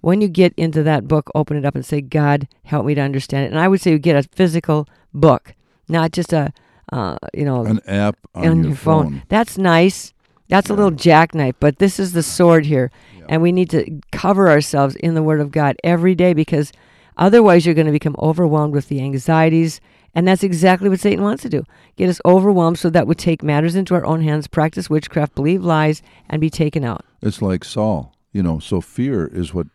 When 0.01 0.21
you 0.21 0.29
get 0.29 0.55
into 0.57 0.85
that 0.85 1.09
book, 1.09 1.31
open 1.35 1.57
it 1.57 1.65
up 1.65 1.75
and 1.75 1.85
say, 1.85 2.01
God, 2.01 2.47
help 2.65 2.87
me 2.87 2.95
to 2.95 3.01
understand 3.01 3.47
it. 3.47 3.51
And 3.51 3.59
I 3.59 3.67
would 3.67 3.81
say 3.81 3.91
you 3.91 3.99
get 3.99 4.25
a 4.25 4.29
physical 4.29 4.87
book, 5.21 5.55
not 5.89 6.13
just 6.13 6.33
a, 6.33 6.53
uh, 6.93 7.17
you 7.35 7.45
know, 7.45 7.65
An 7.65 7.81
app 7.87 8.17
on, 8.35 8.49
on 8.49 8.65
your, 8.65 8.75
phone. 8.75 9.23
That's 9.29 9.59
nice. 9.59 10.15
That's 10.49 10.71
a 10.71 10.75
little 10.75 10.91
jackknife, 10.91 11.57
but 11.61 11.79
this 11.79 12.01
is 12.01 12.13
the 12.13 12.23
sword 12.23 12.65
here. 12.65 12.91
And 13.29 13.43
we 13.43 13.53
need 13.53 13.69
to 13.71 14.01
cover 14.11 14.49
ourselves 14.49 14.97
in 14.97 15.13
the 15.13 15.23
Word 15.23 15.41
of 15.41 15.51
God 15.51 15.77
every 15.85 16.15
day 16.15 16.33
because 16.33 16.73
otherwise 17.19 17.67
you're 17.67 17.75
going 17.75 17.87
to 17.87 17.93
become 17.93 18.17
overwhelmed 18.19 18.73
with 18.73 18.89
the 18.89 19.03
anxieties. 19.03 19.83
And 20.15 20.27
that's 20.27 20.43
exactly 20.43 20.89
what 20.89 21.01
Satan 21.01 21.23
wants 21.23 21.43
to 21.43 21.51
do 21.51 21.65
get 21.97 22.09
us 22.09 22.21
overwhelmed 22.25 22.79
so 22.79 22.89
that 22.91 23.07
we 23.07 23.15
take 23.15 23.43
matters 23.43 23.75
into 23.75 23.95
our 23.95 24.07
own 24.07 24.23
hands, 24.23 24.47
practice 24.49 24.89
witchcraft, 24.89 25.35
believe 25.35 25.63
lies, 25.63 26.03
and 26.31 26.41
be 26.41 26.49
taken 26.49 26.85
out. 26.85 27.05
It's 27.21 27.43
like 27.43 27.65
Saul, 27.65 28.15
you 28.33 28.43
know. 28.43 28.59
So 28.59 28.81
fear 28.81 29.27
is 29.27 29.53
what 29.53 29.67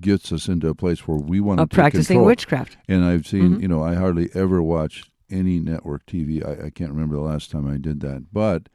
gets 0.00 0.32
us 0.32 0.48
into 0.48 0.68
a 0.68 0.74
place 0.74 1.06
where 1.06 1.16
we 1.18 1.40
want 1.40 1.60
to 1.60 1.66
practicing 1.66 2.14
control. 2.16 2.26
witchcraft. 2.26 2.76
And 2.88 3.04
I've 3.04 3.26
seen, 3.26 3.56
Mhm. 3.58 3.62
you 3.62 3.68
know, 3.68 3.82
I 3.82 3.94
hardly 3.94 4.30
ever 4.34 4.62
watch 4.62 5.04
any 5.30 5.58
network 5.60 6.06
TV. 6.06 6.42
I, 6.42 6.66
I 6.66 6.70
can't 6.70 6.90
remember 6.92 7.16
the 7.16 7.22
last 7.22 7.50
time 7.50 7.66
I 7.68 7.76
did 7.76 8.00
that. 8.00 8.26
But 8.32 8.68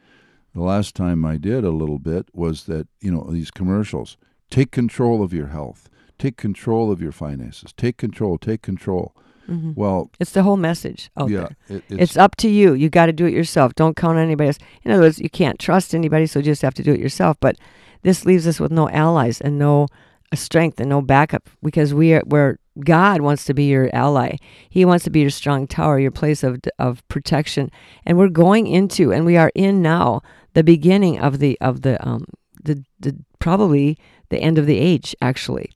the 0.53 0.61
last 0.61 0.95
time 0.95 1.25
I 1.25 1.37
did 1.37 1.63
a 1.63 1.71
little 1.71 1.99
bit 1.99 2.27
was 2.33 2.65
that, 2.65 2.87
you 3.01 3.11
know, 3.11 3.27
these 3.29 3.51
commercials 3.51 4.17
take 4.49 4.71
control 4.71 5.21
of 5.23 5.31
your 5.33 5.47
health, 5.47 5.89
take 6.17 6.35
control 6.37 6.91
of 6.91 7.01
your 7.01 7.11
finances, 7.11 7.71
take 7.77 7.97
control, 7.97 8.37
take 8.37 8.61
control. 8.61 9.13
Mhm. 9.47 9.75
Well, 9.75 10.11
It's 10.19 10.31
the 10.33 10.43
whole 10.43 10.57
message 10.57 11.09
out 11.17 11.29
yeah, 11.29 11.47
there. 11.67 11.77
it, 11.77 11.83
It's, 11.89 12.17
up 12.17 12.35
to 12.37 12.49
you. 12.49 12.73
You 12.73 12.89
got 12.89 13.07
to 13.07 13.13
do 13.13 13.25
it 13.25 13.33
yourself. 13.33 13.73
Don't 13.75 13.95
count 13.95 14.17
on 14.17 14.23
anybody 14.23 14.47
else. 14.49 14.59
In 14.83 14.91
other 14.91 15.01
words, 15.03 15.19
you 15.19 15.29
can't 15.29 15.57
trust 15.59 15.95
anybody, 15.95 16.27
so 16.27 16.39
you 16.39 16.45
just 16.45 16.61
have 16.61 16.75
to 16.75 16.83
do 16.83 16.93
it 16.93 16.99
yourself. 16.99 17.37
But 17.39 17.55
this 18.03 18.25
leaves 18.25 18.45
us 18.47 18.59
with 18.59 18.71
no 18.71 18.89
allies 18.89 19.41
and 19.41 19.57
no 19.57 19.87
uh, 20.31 20.35
strength 20.35 20.79
and 20.79 20.89
no 20.89 21.01
backup 21.01 21.49
because 21.63 21.93
we 21.93 22.13
are 22.13 22.21
where 22.25 22.59
God 22.85 23.21
wants 23.21 23.43
to 23.45 23.53
be 23.53 23.65
your 23.65 23.89
ally. 23.93 24.37
He 24.69 24.85
wants 24.85 25.03
to 25.03 25.09
be 25.09 25.19
your 25.21 25.29
strong 25.29 25.67
tower, 25.67 25.99
your 25.99 26.11
place 26.11 26.43
of 26.43 26.59
of 26.77 27.07
protection. 27.07 27.71
And 28.05 28.17
we're 28.17 28.29
going 28.29 28.67
into, 28.67 29.11
and 29.11 29.25
we 29.25 29.37
are 29.37 29.51
in 29.55 29.81
now, 29.81 30.21
the 30.53 30.63
beginning 30.63 31.19
of 31.19 31.39
the 31.39 31.57
of 31.61 31.81
the 31.81 31.95
um 32.07 32.25
the, 32.63 32.83
the 32.99 33.15
probably 33.39 33.97
the 34.29 34.37
end 34.39 34.57
of 34.57 34.65
the 34.65 34.77
age 34.77 35.15
actually. 35.21 35.71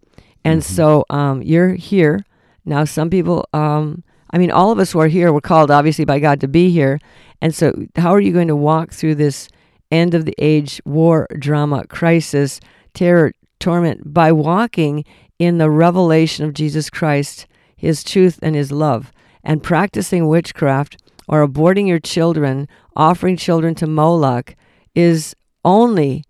And 0.46 0.62
Mhm. 0.62 0.66
so 0.66 1.06
um, 1.10 1.42
you're 1.42 1.76
here 1.76 2.26
now. 2.66 2.84
Some 2.86 3.10
people, 3.10 3.48
um, 3.54 4.04
I 4.32 4.38
mean, 4.38 4.52
all 4.52 4.72
of 4.72 4.80
us 4.80 4.92
who 4.92 5.00
are 5.00 5.08
here, 5.08 5.32
we're 5.32 5.42
called 5.42 5.72
obviously 5.72 6.06
by 6.06 6.20
God 6.20 6.40
to 6.42 6.48
be 6.48 6.70
here. 6.70 7.00
And 7.42 7.56
so, 7.56 7.74
how 7.96 8.12
are 8.14 8.20
you 8.22 8.34
going 8.34 8.48
to 8.50 8.56
walk 8.56 8.92
through 8.92 9.16
this 9.16 9.48
end 9.92 10.14
of 10.14 10.26
the 10.26 10.36
age 10.38 10.82
war, 10.86 11.28
drama, 11.40 11.86
crisis, 11.88 12.60
terror, 12.94 13.32
torment 13.64 14.14
by 14.14 14.30
walking 14.30 15.06
in 15.40 15.58
the 15.58 15.70
revelation 15.70 16.44
of 16.44 16.54
Jesus 16.54 16.90
Christ, 16.90 17.48
His 17.78 18.04
truth, 18.04 18.38
and 18.42 18.56
His 18.56 18.74
love, 18.74 19.10
and 19.42 19.64
practicing 19.64 20.28
witchcraft 20.28 20.98
or 21.30 21.48
aborting 21.48 21.88
your 21.88 22.00
children, 22.00 22.68
offering 22.94 23.38
children 23.38 23.74
to 23.76 23.88
Moloch 23.88 24.56
is 24.94 25.34
only. 25.64 26.26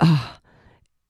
ah, 0.00 0.38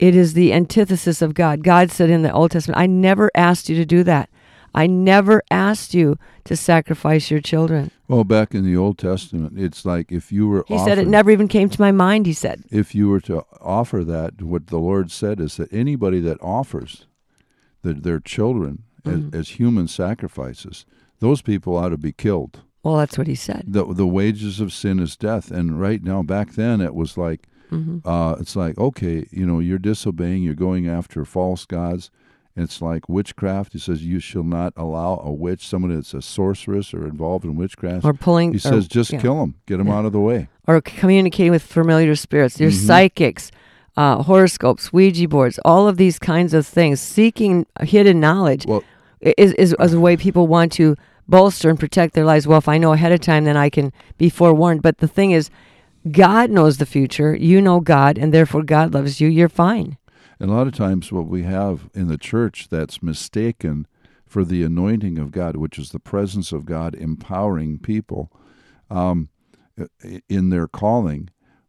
it 0.00 0.16
is 0.16 0.32
the 0.32 0.52
antithesis 0.52 1.22
of 1.22 1.34
God. 1.34 1.62
God 1.62 1.92
said 1.92 2.10
in 2.10 2.22
the 2.22 2.32
Old 2.32 2.50
Testament, 2.50 2.80
I 2.80 2.86
never 2.86 3.30
asked 3.36 3.68
you 3.68 3.76
to 3.76 3.84
do 3.84 4.02
that. 4.04 4.28
I 4.74 4.86
never 4.86 5.42
asked 5.50 5.94
you 5.94 6.16
to 6.44 6.56
sacrifice 6.56 7.30
your 7.30 7.40
children. 7.40 7.90
well, 8.08 8.24
back 8.24 8.54
in 8.54 8.64
the 8.64 8.76
Old 8.76 8.98
Testament, 8.98 9.58
it's 9.58 9.84
like 9.84 10.10
if 10.12 10.30
you 10.32 10.48
were 10.48 10.64
He 10.68 10.78
said 10.78 10.98
it 10.98 11.08
never 11.08 11.30
even 11.30 11.48
came 11.48 11.68
to 11.70 11.80
my 11.80 11.92
mind, 11.92 12.26
he 12.26 12.32
said. 12.32 12.62
if 12.70 12.94
you 12.94 13.08
were 13.08 13.20
to 13.22 13.44
offer 13.60 14.04
that, 14.04 14.42
what 14.42 14.68
the 14.68 14.78
Lord 14.78 15.10
said 15.10 15.40
is 15.40 15.56
that 15.56 15.72
anybody 15.72 16.20
that 16.20 16.38
offers 16.40 17.06
the, 17.82 17.94
their 17.94 18.20
children 18.20 18.84
Mhm. 19.04 19.28
as, 19.34 19.40
as 19.40 19.48
human 19.60 19.88
sacrifices, 19.88 20.84
those 21.20 21.40
people 21.42 21.76
ought 21.76 21.88
to 21.90 21.96
be 21.98 22.12
killed. 22.12 22.60
Well, 22.82 22.96
that's 22.96 23.16
what 23.18 23.26
he 23.26 23.34
said. 23.34 23.64
The 23.66 23.84
the 23.94 24.06
wages 24.06 24.60
of 24.60 24.72
sin 24.72 25.00
is 25.00 25.16
death, 25.16 25.50
and 25.50 25.80
right 25.80 26.02
now, 26.02 26.22
back 26.22 26.52
then, 26.54 26.80
it 26.80 26.94
was 26.94 27.16
like, 27.16 27.46
hmm 27.70 27.98
uh, 28.04 28.36
it's 28.40 28.56
like, 28.56 28.76
okay, 28.78 29.26
you 29.30 29.46
know, 29.46 29.58
you're 29.58 29.78
disobeying, 29.78 30.42
you're 30.42 30.54
going 30.54 30.86
after 30.88 31.24
false 31.24 31.64
gods. 31.66 32.10
It's 32.60 32.82
like 32.82 33.08
witchcraft. 33.08 33.72
He 33.72 33.78
says 33.78 34.04
you 34.04 34.20
shall 34.20 34.42
not 34.42 34.72
allow 34.76 35.20
a 35.24 35.32
witch, 35.32 35.66
someone 35.66 35.94
that's 35.94 36.14
a 36.14 36.22
sorceress 36.22 36.92
or 36.94 37.06
involved 37.06 37.44
in 37.44 37.56
witchcraft. 37.56 38.04
Or 38.04 38.12
pulling. 38.14 38.52
he 38.52 38.56
or- 38.56 38.60
says 38.60 38.86
just 38.88 39.12
yeah. 39.12 39.20
kill 39.20 39.38
them, 39.40 39.54
get 39.66 39.78
them 39.78 39.86
Yeah. 39.88 39.96
out 39.98 40.04
of 40.04 40.12
the 40.12 40.20
way. 40.20 40.48
Or 40.66 40.80
communicating 40.80 41.50
with 41.52 41.62
familiar 41.62 42.14
spirits. 42.14 42.56
There's 42.56 42.80
Mhm. 42.82 42.86
psychics, 42.86 43.50
uh, 43.96 44.22
horoscopes, 44.22 44.92
Ouija 44.92 45.26
boards, 45.28 45.58
all 45.64 45.88
of 45.88 45.96
these 45.96 46.18
kinds 46.18 46.54
of 46.54 46.66
things. 46.66 47.00
Seeking 47.00 47.66
hidden 47.80 48.20
knowledge 48.20 48.66
Well, 48.66 48.82
is, 49.20 49.52
is, 49.54 49.74
is 49.80 49.92
a 49.94 50.00
way 50.00 50.16
people 50.16 50.46
want 50.46 50.72
to 50.72 50.96
bolster 51.28 51.70
and 51.70 51.78
protect 51.78 52.14
their 52.14 52.24
lives. 52.24 52.46
Well, 52.46 52.58
if 52.58 52.68
I 52.68 52.78
know 52.78 52.92
ahead 52.92 53.12
of 53.12 53.20
time, 53.20 53.44
then 53.44 53.56
I 53.56 53.70
can 53.70 53.92
be 54.18 54.28
forewarned. 54.28 54.82
But 54.82 54.98
the 54.98 55.08
thing 55.08 55.30
is, 55.30 55.50
God 56.10 56.50
knows 56.50 56.78
the 56.78 56.86
future. 56.86 57.36
You 57.36 57.60
know 57.60 57.80
God, 57.80 58.16
and 58.16 58.32
therefore 58.32 58.62
God 58.62 58.94
loves 58.94 59.20
you. 59.20 59.28
You're 59.28 59.50
fine. 59.50 59.96
And 60.40 60.50
a 60.50 60.54
lot 60.54 60.66
of 60.66 60.72
times, 60.74 61.12
what 61.12 61.26
we 61.28 61.42
have 61.42 61.90
in 61.94 62.08
the 62.08 62.16
church 62.16 62.68
that's 62.70 63.02
mistaken 63.02 63.86
for 64.26 64.42
the 64.44 64.62
anointing 64.62 65.18
of 65.18 65.32
God, 65.32 65.56
which 65.56 65.78
is 65.78 65.90
the 65.90 66.00
presence 66.00 66.50
of 66.50 66.64
God 66.64 66.94
empowering 66.94 67.78
people 67.78 68.32
um, 68.88 69.28
in 70.28 70.48
their 70.48 70.66
calling, 70.66 71.28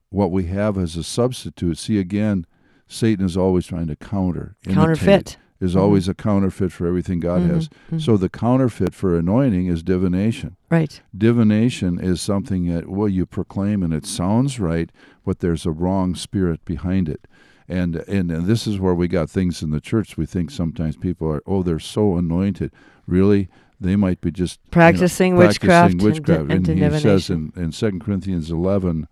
what 0.10 0.32
we 0.32 0.46
have 0.46 0.78
as 0.78 0.96
a 0.96 1.04
substitute. 1.04 1.78
See, 1.78 2.00
again, 2.00 2.46
Satan 2.88 3.26
is 3.26 3.36
always 3.38 3.66
trying 3.68 3.88
to 3.88 3.96
counter, 3.96 4.56
imitate, 4.66 4.74
Counterfeit. 4.76 5.38
Is 5.60 5.76
Mhm. 5.76 5.80
always 5.80 6.08
a 6.08 6.16
counterfeit 6.16 6.72
for 6.72 6.88
everything 6.88 7.20
God 7.20 7.44
has. 7.44 7.70
Mhm, 7.70 7.98
mhm. 7.98 8.02
So 8.02 8.18
the 8.18 8.30
counterfeit 8.30 8.96
for 8.96 9.16
anointing 9.16 9.68
is 9.68 9.84
divination. 9.84 10.56
Right. 10.72 11.00
Divination 11.16 12.00
is 12.00 12.20
something 12.20 12.66
that 12.66 12.90
well 12.90 13.08
you 13.08 13.28
proclaim 13.28 13.84
and 13.84 13.94
it 13.94 14.08
sounds 14.08 14.60
right, 14.60 14.92
but 15.24 15.38
there's 15.40 15.68
a 15.68 15.72
wrong 15.72 16.16
spirit 16.16 16.66
behind 16.66 17.08
it. 17.08 17.28
And, 17.72 17.96
and 18.08 18.30
and 18.32 18.46
this 18.48 18.68
is 18.68 18.80
where 18.80 18.94
we 18.94 19.08
got 19.08 19.30
things 19.30 19.62
in 19.64 19.72
the 19.72 19.80
church. 19.82 20.18
We 20.18 20.26
think 20.26 20.52
sometimes 20.52 20.98
people 20.98 21.28
are 21.32 21.42
oh 21.46 21.64
they're 21.64 21.80
so 21.80 22.18
anointed. 22.18 22.72
Really, 23.08 23.48
they 23.80 23.96
might 23.96 24.20
be 24.22 24.30
just 24.32 24.60
you 24.60 24.68
know, 24.68 24.72
Practicing 24.74 25.36
witchcraft 25.38 25.98
practicing 25.98 26.00
and 26.00 26.02
witchcraft. 26.28 26.52
and 26.52 26.68
he 26.68 27.00
says 27.00 27.30
in 27.30 27.54
in 27.56 27.72
Second 27.72 28.02
Corinthians 28.04 28.52
eleven, 28.52 29.08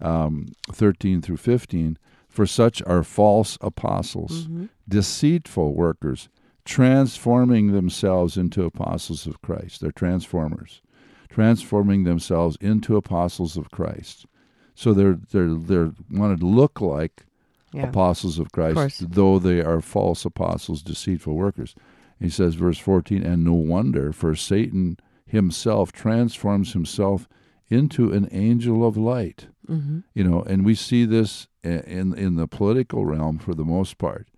um, 0.00 0.46
thirteen 0.70 1.20
through 1.22 1.38
fifteen, 1.38 1.98
for 2.28 2.46
such 2.46 2.82
are 2.86 3.02
false 3.02 3.58
apostles, 3.60 4.46
Mhm. 4.46 4.68
deceitful 4.88 5.74
workers, 5.74 6.28
transforming 6.64 7.72
themselves 7.72 8.36
into 8.36 8.64
apostles 8.64 9.26
of 9.26 9.42
Christ. 9.42 9.80
They're 9.80 9.90
transformers, 9.92 10.82
transforming 11.28 12.04
themselves 12.04 12.56
into 12.60 12.96
apostles 12.96 13.56
of 13.56 13.70
Christ. 13.70 14.26
So 14.74 14.92
they're 14.94 15.18
they're 15.32 15.54
they're 15.54 15.92
wanted 16.10 16.40
to 16.40 16.46
look 16.46 16.80
like 16.80 17.26
Yeah. 17.74 17.88
apostles 17.88 18.38
of 18.38 18.52
Christ, 18.52 18.74
course. 18.76 18.98
though 18.98 19.38
they 19.38 19.60
are 19.60 19.80
false 19.80 20.24
apostles, 20.24 20.82
deceitful 20.82 21.34
workers. 21.34 21.74
He 22.20 22.30
says, 22.30 22.54
verse 22.54 22.78
14, 22.78 23.22
and 23.24 23.44
no 23.44 23.54
wonder, 23.54 24.12
for 24.12 24.34
Satan 24.36 24.96
himself 25.26 25.90
transforms 25.90 26.72
himself 26.72 27.28
into 27.68 28.12
an 28.12 28.28
angel 28.30 28.86
of 28.86 28.96
light. 28.96 29.48
hmm 29.66 30.00
You 30.14 30.24
know, 30.24 30.42
and 30.42 30.64
we 30.64 30.74
see 30.74 31.04
this 31.04 31.48
in 31.64 32.14
in 32.14 32.36
the 32.36 32.46
political 32.46 33.04
realm 33.04 33.38
for 33.38 33.54
the 33.54 33.64
most 33.64 33.98
part. 33.98 34.28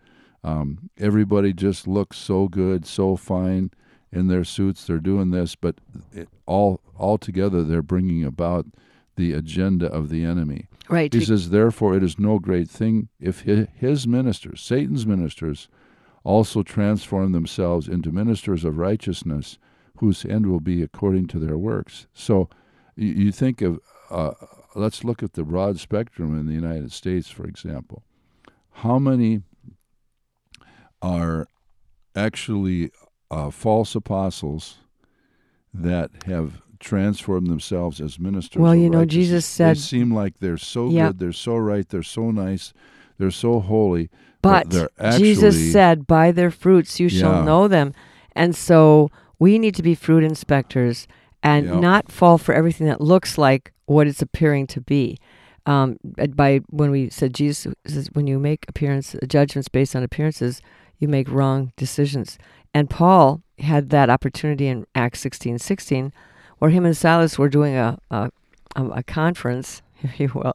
Um, 0.43 0.91
everybody 0.97 1.53
just 1.53 1.87
looks 1.89 2.17
so 2.19 2.49
good, 2.49 2.87
so 2.87 3.17
fine 3.17 3.71
in 4.13 4.29
their 4.29 4.45
suits. 4.45 4.85
They're 4.87 4.99
doing 5.13 5.31
this, 5.33 5.57
but 5.57 5.75
it, 6.13 6.29
all 6.47 6.81
all 6.97 7.19
together 7.19 7.63
they're 7.65 7.83
bringing 7.83 8.25
about 8.25 8.67
the 9.17 9.33
agenda 9.33 9.87
of 9.87 10.09
the 10.09 10.25
enemy. 10.25 10.67
Right. 10.89 11.13
He 11.13 11.25
says, 11.25 11.51
Therefore, 11.51 11.97
it 11.97 12.03
is 12.03 12.19
no 12.19 12.39
great 12.39 12.69
thing 12.69 13.09
if 13.19 13.41
his 13.41 14.07
ministers, 14.07 14.61
Satan's 14.61 15.07
ministers, 15.07 15.69
also 16.25 16.63
transform 16.63 17.33
themselves 17.33 17.89
into 17.89 18.11
ministers 18.11 18.65
of 18.65 18.79
righteousness, 18.79 19.59
whose 19.99 20.25
end 20.25 20.47
will 20.47 20.61
be 20.61 20.83
according 20.83 21.29
to 21.29 21.39
their 21.39 21.57
works. 21.57 22.07
So 22.13 22.49
you, 22.97 23.13
you 23.13 23.33
think 23.33 23.63
of, 23.63 23.81
uh, 24.11 24.33
let's 24.75 25.05
look 25.05 25.23
at 25.23 25.35
the 25.35 25.45
broad 25.45 25.79
spectrum 25.79 26.39
in 26.39 26.47
the 26.47 26.53
United 26.53 26.93
States, 26.93 27.29
for 27.29 27.47
example. 27.47 28.03
How 28.71 28.99
many 28.99 29.43
are 31.01 31.47
actually 32.15 32.91
uh, 33.31 33.51
false 33.51 33.95
apostles 33.95 34.79
that 35.73 36.11
have 36.27 36.63
transformed 36.81 37.49
themselves 37.49 38.01
as 38.01 38.19
ministers 38.19 38.61
Well, 38.61 38.75
you 38.75 38.91
know. 38.91 39.05
Jesus 39.05 39.45
said- 39.45 39.77
they 39.77 39.81
seem 39.81 40.13
like 40.15 40.35
they're 40.41 40.57
so 40.59 40.89
Yeah. 40.89 41.09
good, 41.09 41.19
they're 41.19 41.33
so 41.33 41.57
right, 41.57 41.89
they're 41.89 42.03
so 42.03 42.31
nice, 42.31 42.73
they're 43.19 43.31
so 43.31 43.61
holy, 43.61 44.11
But 44.43 44.71
they're 44.71 44.91
actually 44.99 45.35
Jesus 45.35 45.73
said, 45.73 46.07
"By 46.07 46.31
their 46.33 46.51
fruits 46.51 47.01
you 47.01 47.09
shall 47.09 47.45
know 47.45 47.67
them." 47.69 47.93
And 48.35 48.55
so 48.55 49.11
we 49.39 49.59
need 49.59 49.75
to 49.75 49.83
be 49.83 49.95
fruit 49.95 50.23
inspectors 50.23 51.09
and 51.43 51.67
Yeah. 51.67 51.81
not 51.81 52.13
fall 52.13 52.39
for 52.39 52.55
everything 52.55 52.87
that 52.87 53.01
looks 53.01 53.39
like 53.39 53.73
what 53.87 54.07
it's 54.07 54.23
appearing 54.23 54.67
to 54.69 54.81
be. 54.81 55.19
Um, 55.65 55.99
by 56.35 56.61
when 56.71 56.91
we 56.93 57.09
said 57.11 57.35
Jesus 57.35 57.73
says 57.87 58.09
when 58.13 58.27
you 58.29 58.39
make 58.39 58.67
appearance 58.69 59.17
judgments 59.27 59.69
based 59.69 59.97
on 59.97 60.03
appearances, 60.05 60.61
you 60.99 61.09
make 61.09 61.29
wrong 61.31 61.73
decisions. 61.77 62.39
And 62.73 62.89
Paul 62.89 63.43
had 63.59 63.91
that 63.91 64.09
opportunity 64.11 64.69
in 64.69 64.87
Acts 64.95 65.21
sixteen 65.21 65.59
sixteen, 65.59 66.13
where 66.59 66.71
him 66.71 66.85
and 66.85 66.97
Silas 66.97 67.39
were 67.39 67.49
doing 67.49 67.77
a 67.77 67.99
a, 68.11 68.31
a 68.77 69.03
conference, 69.03 69.83
if 70.03 70.21
you 70.21 70.31
will, 70.35 70.55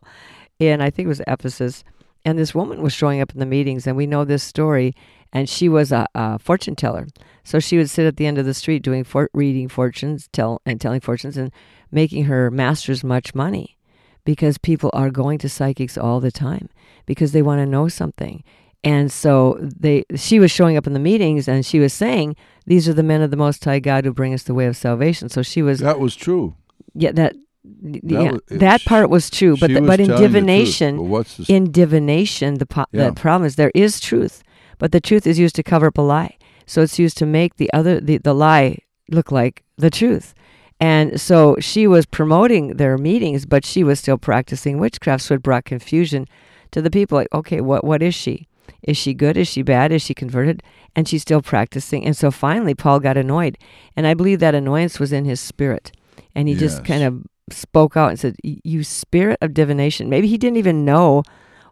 in 0.60 0.82
I 0.82 0.90
think 0.90 1.06
it 1.06 1.10
was 1.10 1.22
Ephesus, 1.28 1.84
and 2.24 2.38
this 2.38 2.54
woman 2.54 2.82
was 2.82 2.94
showing 2.94 3.22
up 3.22 3.32
in 3.34 3.40
the 3.40 3.46
meetings, 3.46 3.88
and 3.88 3.98
we 3.98 4.06
know 4.06 4.24
this 4.24 4.44
story, 4.44 4.94
and 5.34 5.50
she 5.50 5.68
was 5.68 5.92
a, 5.92 6.08
a 6.14 6.38
fortune 6.40 6.76
teller. 6.76 7.08
So 7.44 7.60
she 7.60 7.78
would 7.78 7.90
sit 7.90 8.06
at 8.06 8.18
the 8.18 8.28
end 8.28 8.38
of 8.38 8.46
the 8.46 8.54
street 8.54 8.84
doing 8.84 9.04
for, 9.04 9.30
reading 9.34 9.68
fortunes, 9.68 10.30
tell 10.32 10.62
and 10.66 10.80
telling 10.80 11.02
fortunes, 11.02 11.38
and 11.38 11.52
making 11.92 12.26
her 12.26 12.52
masters 12.52 13.04
much 13.04 13.34
money, 13.34 13.78
because 14.24 14.58
people 14.58 14.92
are 14.94 15.10
going 15.10 15.40
to 15.40 15.50
psychics 15.50 15.98
all 15.98 16.20
the 16.20 16.32
time 16.32 16.70
because 17.06 17.32
they 17.32 17.42
want 17.42 17.60
to 17.60 17.66
know 17.66 17.88
something. 17.88 18.44
And 18.84 19.12
so 19.12 19.58
they, 19.62 20.04
she 20.15 20.39
was 20.39 20.50
showing 20.50 20.76
up 20.76 20.88
in 20.88 20.94
the 20.94 21.00
meetings, 21.00 21.48
and 21.48 21.63
she 21.65 21.80
was 21.80 21.94
saying, 21.94 22.36
"These 22.65 22.89
are 22.89 22.94
the 22.94 23.04
men 23.04 23.22
of 23.22 23.30
the 23.30 23.38
Most 23.38 23.63
High 23.63 23.80
God 23.80 24.06
who 24.06 24.12
bring 24.13 24.34
us 24.34 24.44
the 24.44 24.56
way 24.56 24.65
of 24.65 24.76
salvation." 24.76 25.30
So 25.30 25.44
she 25.44 25.62
was 25.62 25.80
That 25.80 26.00
was 26.00 26.15
true. 26.15 26.56
yeah 26.96 27.12
that 27.12 27.36
yeah, 27.84 28.32
was- 28.32 28.41
that 28.50 28.84
part 28.86 29.10
was 29.12 29.30
true, 29.30 29.56
but 29.58 29.67
the, 29.72 29.82
was 29.82 29.88
but 29.88 30.00
in 30.00 30.08
telling 30.08 30.22
the 30.24 30.28
truth, 30.30 30.34
divination, 30.34 31.10
but 31.12 31.39
in 31.50 31.72
divination, 31.72 32.56
the 32.56 32.65
po- 32.65 32.86
Yeah. 32.91 33.10
the 33.10 33.13
problem 33.13 33.46
is 33.46 33.56
there 33.56 33.72
is 33.76 34.00
truth, 34.00 34.41
but 34.80 34.91
the 34.91 35.00
truth 35.00 35.28
is 35.28 35.38
used 35.38 35.56
to 35.58 35.63
cover 35.63 35.88
up 35.88 35.98
a 36.00 36.02
lie. 36.02 36.38
So 36.65 36.82
it's 36.82 36.98
used 36.98 37.17
to 37.20 37.26
make 37.28 37.58
the 37.58 37.72
other 37.74 38.00
the, 38.00 38.17
the 38.17 38.34
lie 38.34 38.80
look 39.12 39.32
like 39.32 39.63
the 39.78 39.91
truth. 39.91 40.34
And 40.80 41.22
so 41.22 41.58
she 41.60 41.86
was 41.86 42.08
promoting 42.08 42.78
their 42.78 42.98
meetings, 42.98 43.46
but 43.46 43.63
she 43.63 43.84
was 43.84 44.00
still 44.00 44.17
practicing 44.17 44.80
witchcraft. 44.80 45.22
So 45.24 45.36
it 45.36 45.44
brought 45.44 45.65
confusion 45.65 46.26
to 46.72 46.82
the 46.82 46.89
people. 46.89 47.15
Like, 47.20 47.28
okay, 47.32 47.62
what 47.62 47.84
what 47.84 48.02
is 48.02 48.15
she? 48.15 48.48
Is 48.84 48.98
she 48.98 49.14
good? 49.14 49.38
Is 49.38 49.48
she 49.48 49.62
bad? 49.62 49.92
Is 49.92 50.02
she 50.02 50.14
converted? 50.14 50.64
And 50.96 51.08
she's 51.08 51.22
still 51.22 51.42
practicing. 51.42 52.06
And 52.06 52.18
so 52.18 52.32
finally, 52.32 52.74
Paul 52.74 53.00
got 53.00 53.18
annoyed, 53.18 53.58
and 53.96 54.08
I 54.08 54.14
believe 54.14 54.40
that 54.40 54.56
annoyance 54.56 55.00
was 55.00 55.14
in 55.14 55.26
his 55.26 55.40
spirit, 55.40 55.92
and 56.36 56.48
he 56.48 56.56
just 56.56 56.84
kind 56.84 57.04
of 57.04 57.24
spoke 57.50 57.96
out 57.96 58.10
and 58.10 58.20
said, 58.20 58.36
"You 58.44 58.84
spirit 58.84 59.38
of 59.42 59.54
divination." 59.54 60.10
Maybe 60.10 60.28
he 60.28 60.38
didn't 60.38 60.58
even 60.58 60.86
know 60.86 61.24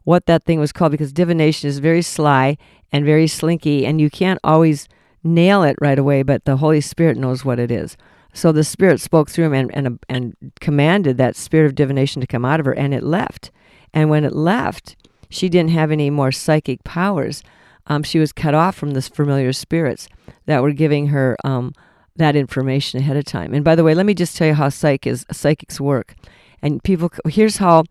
what 0.03 0.25
that 0.25 0.43
thing 0.43 0.59
was 0.59 0.71
called 0.71 0.91
because 0.91 1.11
divination 1.11 1.67
is 1.67 1.79
very 1.79 2.01
sly 2.01 2.57
and 2.91 3.05
very 3.05 3.27
slinky, 3.27 3.85
and 3.85 3.99
you 3.99 4.09
can't 4.09 4.39
always 4.43 4.87
nail 5.23 5.63
it 5.63 5.75
right 5.81 5.99
away. 5.99 6.23
But 6.23 6.45
the 6.45 6.57
Holy 6.57 6.81
Spirit 6.81 7.17
knows 7.17 7.43
what 7.43 7.59
it 7.59 7.71
is. 7.71 7.97
So 8.33 8.51
the 8.51 8.63
Spirit 8.63 9.01
spoke 9.01 9.29
through 9.29 9.45
him 9.45 9.53
and 9.53 9.71
and 9.75 9.99
and 10.07 10.35
commanded 10.61 11.17
that 11.17 11.35
spirit 11.35 11.65
of 11.65 11.75
divination 11.75 12.21
to 12.21 12.27
come 12.27 12.45
out 12.45 12.59
of 12.59 12.65
her, 12.65 12.73
and 12.73 12.93
it 12.93 13.03
left. 13.03 13.51
And 13.93 14.09
when 14.09 14.23
it 14.23 14.35
left, 14.35 14.95
she 15.29 15.49
didn't 15.49 15.71
have 15.71 15.91
any 15.91 16.09
more 16.09 16.31
psychic 16.31 16.83
powers. 16.83 17.43
Um, 17.87 18.03
she 18.03 18.19
was 18.19 18.31
cut 18.31 18.53
off 18.53 18.75
from 18.75 18.91
the 18.91 19.01
familiar 19.01 19.53
spirits 19.53 20.07
that 20.45 20.61
were 20.61 20.71
giving 20.71 21.07
her 21.07 21.37
um, 21.43 21.73
that 22.15 22.35
information 22.35 22.99
ahead 22.99 23.17
of 23.17 23.25
time. 23.25 23.53
And 23.53 23.63
by 23.63 23.75
the 23.75 23.83
way, 23.83 23.95
let 23.95 24.05
me 24.05 24.13
just 24.13 24.35
tell 24.35 24.47
you 24.47 24.53
how 24.53 24.69
psych 24.69 25.07
is, 25.07 25.25
psychics 25.31 25.79
work. 25.79 26.15
And 26.61 26.83
people, 26.83 27.11
here's 27.27 27.57
how 27.57 27.85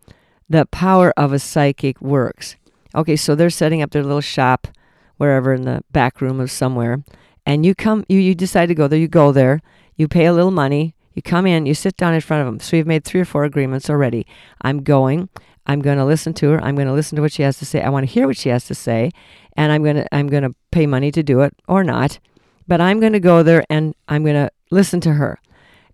the 0.49 0.67
power 0.67 1.13
of 1.17 1.33
a 1.33 1.39
psychic 1.39 2.01
works. 2.01 2.57
Okay, 2.95 3.17
so 3.17 3.35
they're 3.35 3.51
setting 3.51 3.83
up 3.83 3.91
their 3.91 4.03
little 4.03 4.21
shop 4.21 4.69
wherever 5.17 5.53
in 5.53 5.63
the 5.63 5.83
back 5.93 6.21
room 6.21 6.41
of 6.41 6.51
somewhere, 6.51 7.03
and 7.45 7.67
you 7.67 7.75
come, 7.75 8.05
you, 8.09 8.19
you 8.19 8.35
decide 8.35 8.67
to 8.67 8.75
go 8.75 8.89
there. 8.89 8.99
You 8.99 9.09
go 9.09 9.33
there, 9.33 9.61
you 9.97 10.09
pay 10.09 10.27
a 10.27 10.33
little 10.33 10.51
money, 10.51 10.95
you 11.15 11.23
come 11.23 11.47
in, 11.47 11.67
you 11.67 11.75
sit 11.75 11.97
down 11.97 12.15
in 12.15 12.21
front 12.21 12.41
of 12.41 12.47
them. 12.47 12.61
So 12.61 12.77
you've 12.77 12.87
made 12.87 13.05
three 13.05 13.21
or 13.21 13.25
four 13.25 13.45
agreements 13.45 13.91
already. 13.91 14.27
I'm 14.63 14.83
going. 14.83 15.29
I'm 15.69 15.81
going 15.83 15.99
to 15.99 16.05
listen 16.05 16.33
to 16.35 16.51
her. 16.51 16.65
I'm 16.65 16.75
going 16.75 16.89
to 16.89 16.95
listen 16.95 17.17
to 17.17 17.23
what 17.23 17.33
she 17.33 17.43
has 17.43 17.59
to 17.59 17.67
say. 17.67 17.83
I 17.83 17.91
want 17.91 18.07
to 18.07 18.13
hear 18.13 18.27
what 18.27 18.39
she 18.39 18.49
has 18.49 18.65
to 18.67 18.75
say, 18.75 19.11
and 19.57 19.71
I'm 19.71 19.83
going 19.83 19.97
to 19.97 20.15
I'm 20.15 20.27
going 20.27 20.43
to 20.43 20.55
pay 20.73 20.87
money 20.87 21.13
to 21.13 21.23
do 21.23 21.43
it 21.43 21.55
or 21.69 21.85
not. 21.85 22.19
But 22.67 22.81
I'm 22.81 23.01
going 23.01 23.13
to 23.13 23.21
go 23.21 23.43
there 23.43 23.65
and 23.71 23.95
I'm 24.09 24.25
going 24.25 24.35
to 24.35 24.51
listen 24.71 25.01
to 25.01 25.15
her. 25.15 25.41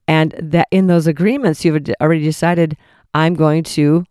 And 0.08 0.34
that 0.38 0.68
in 0.70 0.87
those 0.87 1.06
agreements 1.06 1.64
you've 1.64 1.88
already 2.00 2.22
decided 2.22 2.76
I'm 3.12 3.34
going 3.34 3.62
to 3.64 4.04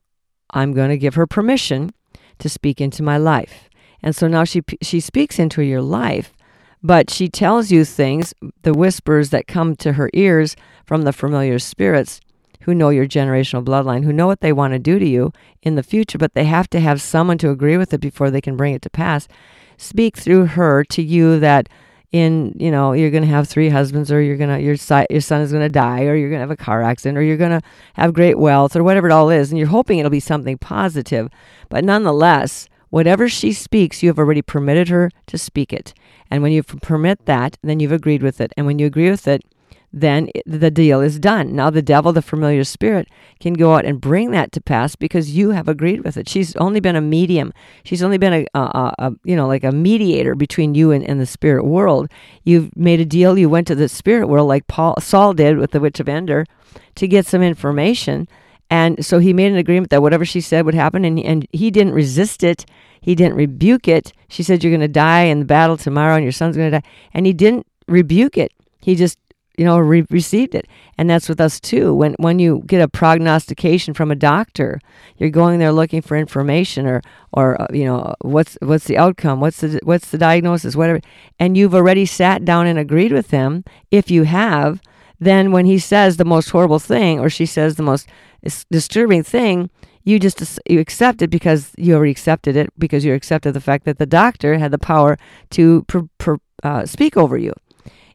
I'm 0.51 0.73
going 0.73 0.89
to 0.89 0.97
give 0.97 1.15
her 1.15 1.27
permission 1.27 1.91
to 2.39 2.49
speak 2.49 2.79
into 2.79 3.03
my 3.03 3.17
life. 3.17 3.69
And 4.01 4.15
so 4.15 4.27
now 4.27 4.43
she 4.43 4.61
she 4.81 4.99
speaks 4.99 5.39
into 5.39 5.61
your 5.61 5.81
life, 5.81 6.33
but 6.81 7.09
she 7.09 7.29
tells 7.29 7.71
you 7.71 7.85
things, 7.85 8.33
the 8.63 8.73
whispers 8.73 9.29
that 9.29 9.47
come 9.47 9.75
to 9.77 9.93
her 9.93 10.09
ears 10.13 10.55
from 10.85 11.03
the 11.03 11.13
familiar 11.13 11.59
spirits 11.59 12.19
who 12.63 12.73
know 12.73 12.89
your 12.89 13.07
generational 13.07 13.63
bloodline, 13.63 14.03
who 14.03 14.13
know 14.13 14.27
what 14.27 14.41
they 14.41 14.53
want 14.53 14.73
to 14.73 14.79
do 14.79 14.99
to 14.99 15.07
you 15.07 15.31
in 15.61 15.75
the 15.75 15.83
future, 15.83 16.17
but 16.17 16.33
they 16.33 16.45
have 16.45 16.69
to 16.69 16.79
have 16.79 17.01
someone 17.01 17.37
to 17.39 17.49
agree 17.49 17.77
with 17.77 17.93
it 17.93 17.99
before 17.99 18.31
they 18.31 18.41
can 18.41 18.57
bring 18.57 18.73
it 18.73 18.81
to 18.81 18.89
pass. 18.89 19.27
Speak 19.77 20.17
through 20.17 20.45
her 20.47 20.83
to 20.85 21.01
you 21.01 21.39
that 21.39 21.67
in 22.13 22.55
you 22.59 22.69
know 22.69 22.93
you're 22.93 23.09
going 23.09 23.23
to 23.23 23.29
have 23.29 23.49
three 23.49 23.69
husbands 23.69 24.11
or 24.11 24.21
you're 24.21 24.37
going 24.37 24.49
to 24.49 24.61
your 24.61 24.77
si- 24.77 25.07
your 25.09 25.19
son 25.19 25.41
is 25.41 25.51
going 25.51 25.63
to 25.63 25.69
die 25.69 26.03
or 26.03 26.15
you're 26.15 26.29
going 26.29 26.37
to 26.37 26.47
have 26.47 26.51
a 26.51 26.55
car 26.55 26.83
accident 26.83 27.17
or 27.17 27.23
you're 27.23 27.37
going 27.37 27.59
to 27.59 27.67
have 27.95 28.13
great 28.13 28.37
wealth 28.37 28.75
or 28.75 28.83
whatever 28.83 29.07
it 29.07 29.11
all 29.11 29.31
is 29.31 29.49
and 29.49 29.57
you're 29.57 29.67
hoping 29.67 29.97
it'll 29.97 30.11
be 30.11 30.19
something 30.19 30.57
positive. 30.57 31.27
But 31.69 31.83
nonetheless 31.83 32.69
whatever 32.91 33.27
she 33.27 33.51
speaks 33.51 34.03
you 34.03 34.09
have 34.09 34.19
already 34.19 34.43
permitted 34.43 34.89
her 34.89 35.09
to 35.25 35.37
speak 35.39 35.73
it. 35.73 35.95
And 36.29 36.43
when 36.43 36.51
you 36.51 36.61
permit 36.61 37.25
that 37.25 37.57
then 37.63 37.79
you've 37.79 37.91
agreed 37.91 38.21
with 38.21 38.39
it. 38.39 38.53
And 38.55 38.67
when 38.67 38.77
you 38.77 38.85
agree 38.85 39.09
with 39.09 39.27
it 39.27 39.43
then 39.93 40.29
the 40.47 40.71
deal 40.71 41.01
is 41.01 41.19
done. 41.19 41.55
Now 41.55 41.69
the 41.69 41.83
devil, 41.83 42.11
the 42.11 42.23
familiar 42.23 42.63
spirit, 42.63 43.07
can 43.39 43.53
go 43.53 43.75
out 43.75 43.85
and 43.85 44.01
bring 44.01 44.31
that 44.31 44.51
to 44.53 44.61
pass 44.61 44.95
because 44.95 45.35
you 45.35 45.51
have 45.51 45.67
agreed 45.67 46.03
with 46.03 46.17
it. 46.17 46.27
She's 46.27 46.55
only 46.55 46.79
been 46.79 46.95
a 46.95 47.01
medium. 47.01 47.53
She's 47.83 48.01
only 48.01 48.17
been 48.17 48.33
a, 48.33 48.59
a, 48.59 48.93
a, 48.97 49.13
you 49.23 49.35
know 49.35 49.47
like 49.47 49.63
a 49.63 49.71
mediator 49.71 50.33
between 50.33 50.73
you 50.73 50.91
and, 50.91 51.03
and 51.03 51.21
the 51.21 51.27
spirit 51.27 51.63
world. 51.63 52.09
You've 52.43 52.75
made 52.75 52.99
a 52.99 53.05
deal. 53.05 53.37
You 53.37 53.49
went 53.49 53.67
to 53.67 53.75
the 53.75 53.87
spirit 53.87 54.27
world 54.27 54.47
like 54.47 54.65
Paul 54.67 54.99
Saul 54.99 55.33
did 55.33 55.57
with 55.57 55.71
the 55.71 55.79
witch 55.79 55.99
of 55.99 56.09
Endor 56.09 56.45
to 56.95 57.07
get 57.07 57.27
some 57.27 57.43
information. 57.43 58.27
And 58.71 59.05
so 59.05 59.19
he 59.19 59.33
made 59.33 59.51
an 59.51 59.57
agreement 59.57 59.91
that 59.91 60.01
whatever 60.01 60.25
she 60.25 60.41
said 60.41 60.65
would 60.65 60.73
happen, 60.73 61.05
and, 61.05 61.19
and 61.19 61.47
he 61.51 61.69
didn't 61.69 61.93
resist 61.93 62.43
it. 62.43 62.65
He 63.01 63.13
didn't 63.13 63.35
rebuke 63.35 63.87
it. 63.87 64.13
She 64.29 64.41
said, 64.41 64.63
You're 64.63 64.71
going 64.71 64.81
to 64.81 64.87
die 64.87 65.23
in 65.23 65.39
the 65.39 65.45
battle 65.45 65.77
tomorrow, 65.77 66.15
and 66.15 66.23
your 66.23 66.31
son's 66.31 66.57
going 66.57 66.71
to 66.71 66.79
die. 66.79 66.87
And 67.13 67.27
he 67.27 67.33
didn't 67.33 67.67
rebuke 67.87 68.37
it. 68.37 68.51
He 68.81 68.95
just 68.95 69.17
you 69.57 69.65
know 69.65 69.77
re- 69.77 70.05
received 70.09 70.55
it. 70.55 70.67
And 70.97 71.09
that's 71.09 71.29
with 71.29 71.41
us 71.41 71.59
too. 71.59 71.93
When 71.93 72.15
when 72.19 72.39
you 72.39 72.63
get 72.65 72.81
a 72.81 72.87
prognostication 72.87 73.93
from 73.93 74.11
a 74.11 74.15
doctor 74.15 74.79
you're 75.17 75.29
going 75.29 75.59
there 75.59 75.71
looking 75.71 76.01
for 76.01 76.17
information 76.17 76.85
or 76.85 77.01
or 77.31 77.61
uh, 77.61 77.67
you 77.71 77.85
know 77.85 78.13
what's 78.21 78.57
what's 78.61 78.85
the 78.85 78.97
outcome? 78.97 79.39
What's 79.39 79.61
the 79.61 79.79
what's 79.83 80.09
the 80.09 80.17
diagnosis? 80.17 80.75
Whatever. 80.75 81.01
And 81.39 81.57
you've 81.57 81.75
already 81.75 82.05
sat 82.05 82.45
down 82.45 82.67
and 82.67 82.79
agreed 82.79 83.11
with 83.11 83.31
him. 83.31 83.63
If 83.91 84.09
you 84.11 84.23
have 84.23 84.81
then 85.19 85.51
when 85.51 85.65
he 85.65 85.79
says 85.79 86.17
the 86.17 86.25
most 86.25 86.49
horrible 86.49 86.79
thing 86.79 87.19
or 87.19 87.29
she 87.29 87.45
says 87.45 87.75
the 87.75 87.83
most 87.83 88.07
disturbing 88.69 89.23
thing 89.23 89.69
you 90.03 90.19
just 90.19 90.59
you 90.67 90.79
accept 90.79 91.21
it 91.21 91.29
because 91.29 91.71
you 91.77 91.95
already 91.95 92.11
accepted 92.11 92.55
it 92.55 92.69
because 92.77 93.05
you 93.05 93.13
accepted 93.13 93.53
the 93.53 93.61
fact 93.61 93.85
that 93.85 93.99
the 93.99 94.05
doctor 94.05 94.57
had 94.57 94.71
the 94.71 94.77
power 94.77 95.17
to 95.49 95.83
pr- 95.83 95.99
pr- 96.17 96.35
uh, 96.63 96.85
speak 96.85 97.15
over 97.15 97.37
you 97.37 97.53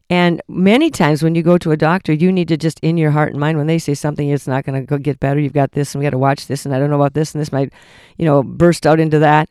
and 0.09 0.41
many 0.47 0.89
times 0.89 1.21
when 1.21 1.35
you 1.35 1.43
go 1.43 1.57
to 1.59 1.71
a 1.71 1.77
doctor, 1.77 2.11
you 2.11 2.31
need 2.31 2.47
to 2.47 2.57
just 2.57 2.79
in 2.79 2.97
your 2.97 3.11
heart 3.11 3.31
and 3.31 3.39
mind 3.39 3.57
when 3.57 3.67
they 3.67 3.77
say 3.77 3.93
something, 3.93 4.27
it's 4.27 4.47
not 4.47 4.65
going 4.65 4.85
to 4.85 4.99
get 4.99 5.19
better. 5.19 5.39
You've 5.39 5.53
got 5.53 5.73
this, 5.73 5.93
and 5.93 5.99
we 5.99 6.05
got 6.05 6.11
to 6.11 6.17
watch 6.17 6.47
this, 6.47 6.65
and 6.65 6.73
I 6.73 6.79
don't 6.79 6.89
know 6.89 6.95
about 6.95 7.13
this, 7.13 7.33
and 7.33 7.41
this 7.41 7.51
might, 7.51 7.71
you 8.17 8.25
know, 8.25 8.41
burst 8.41 8.87
out 8.87 8.99
into 8.99 9.19
that. 9.19 9.49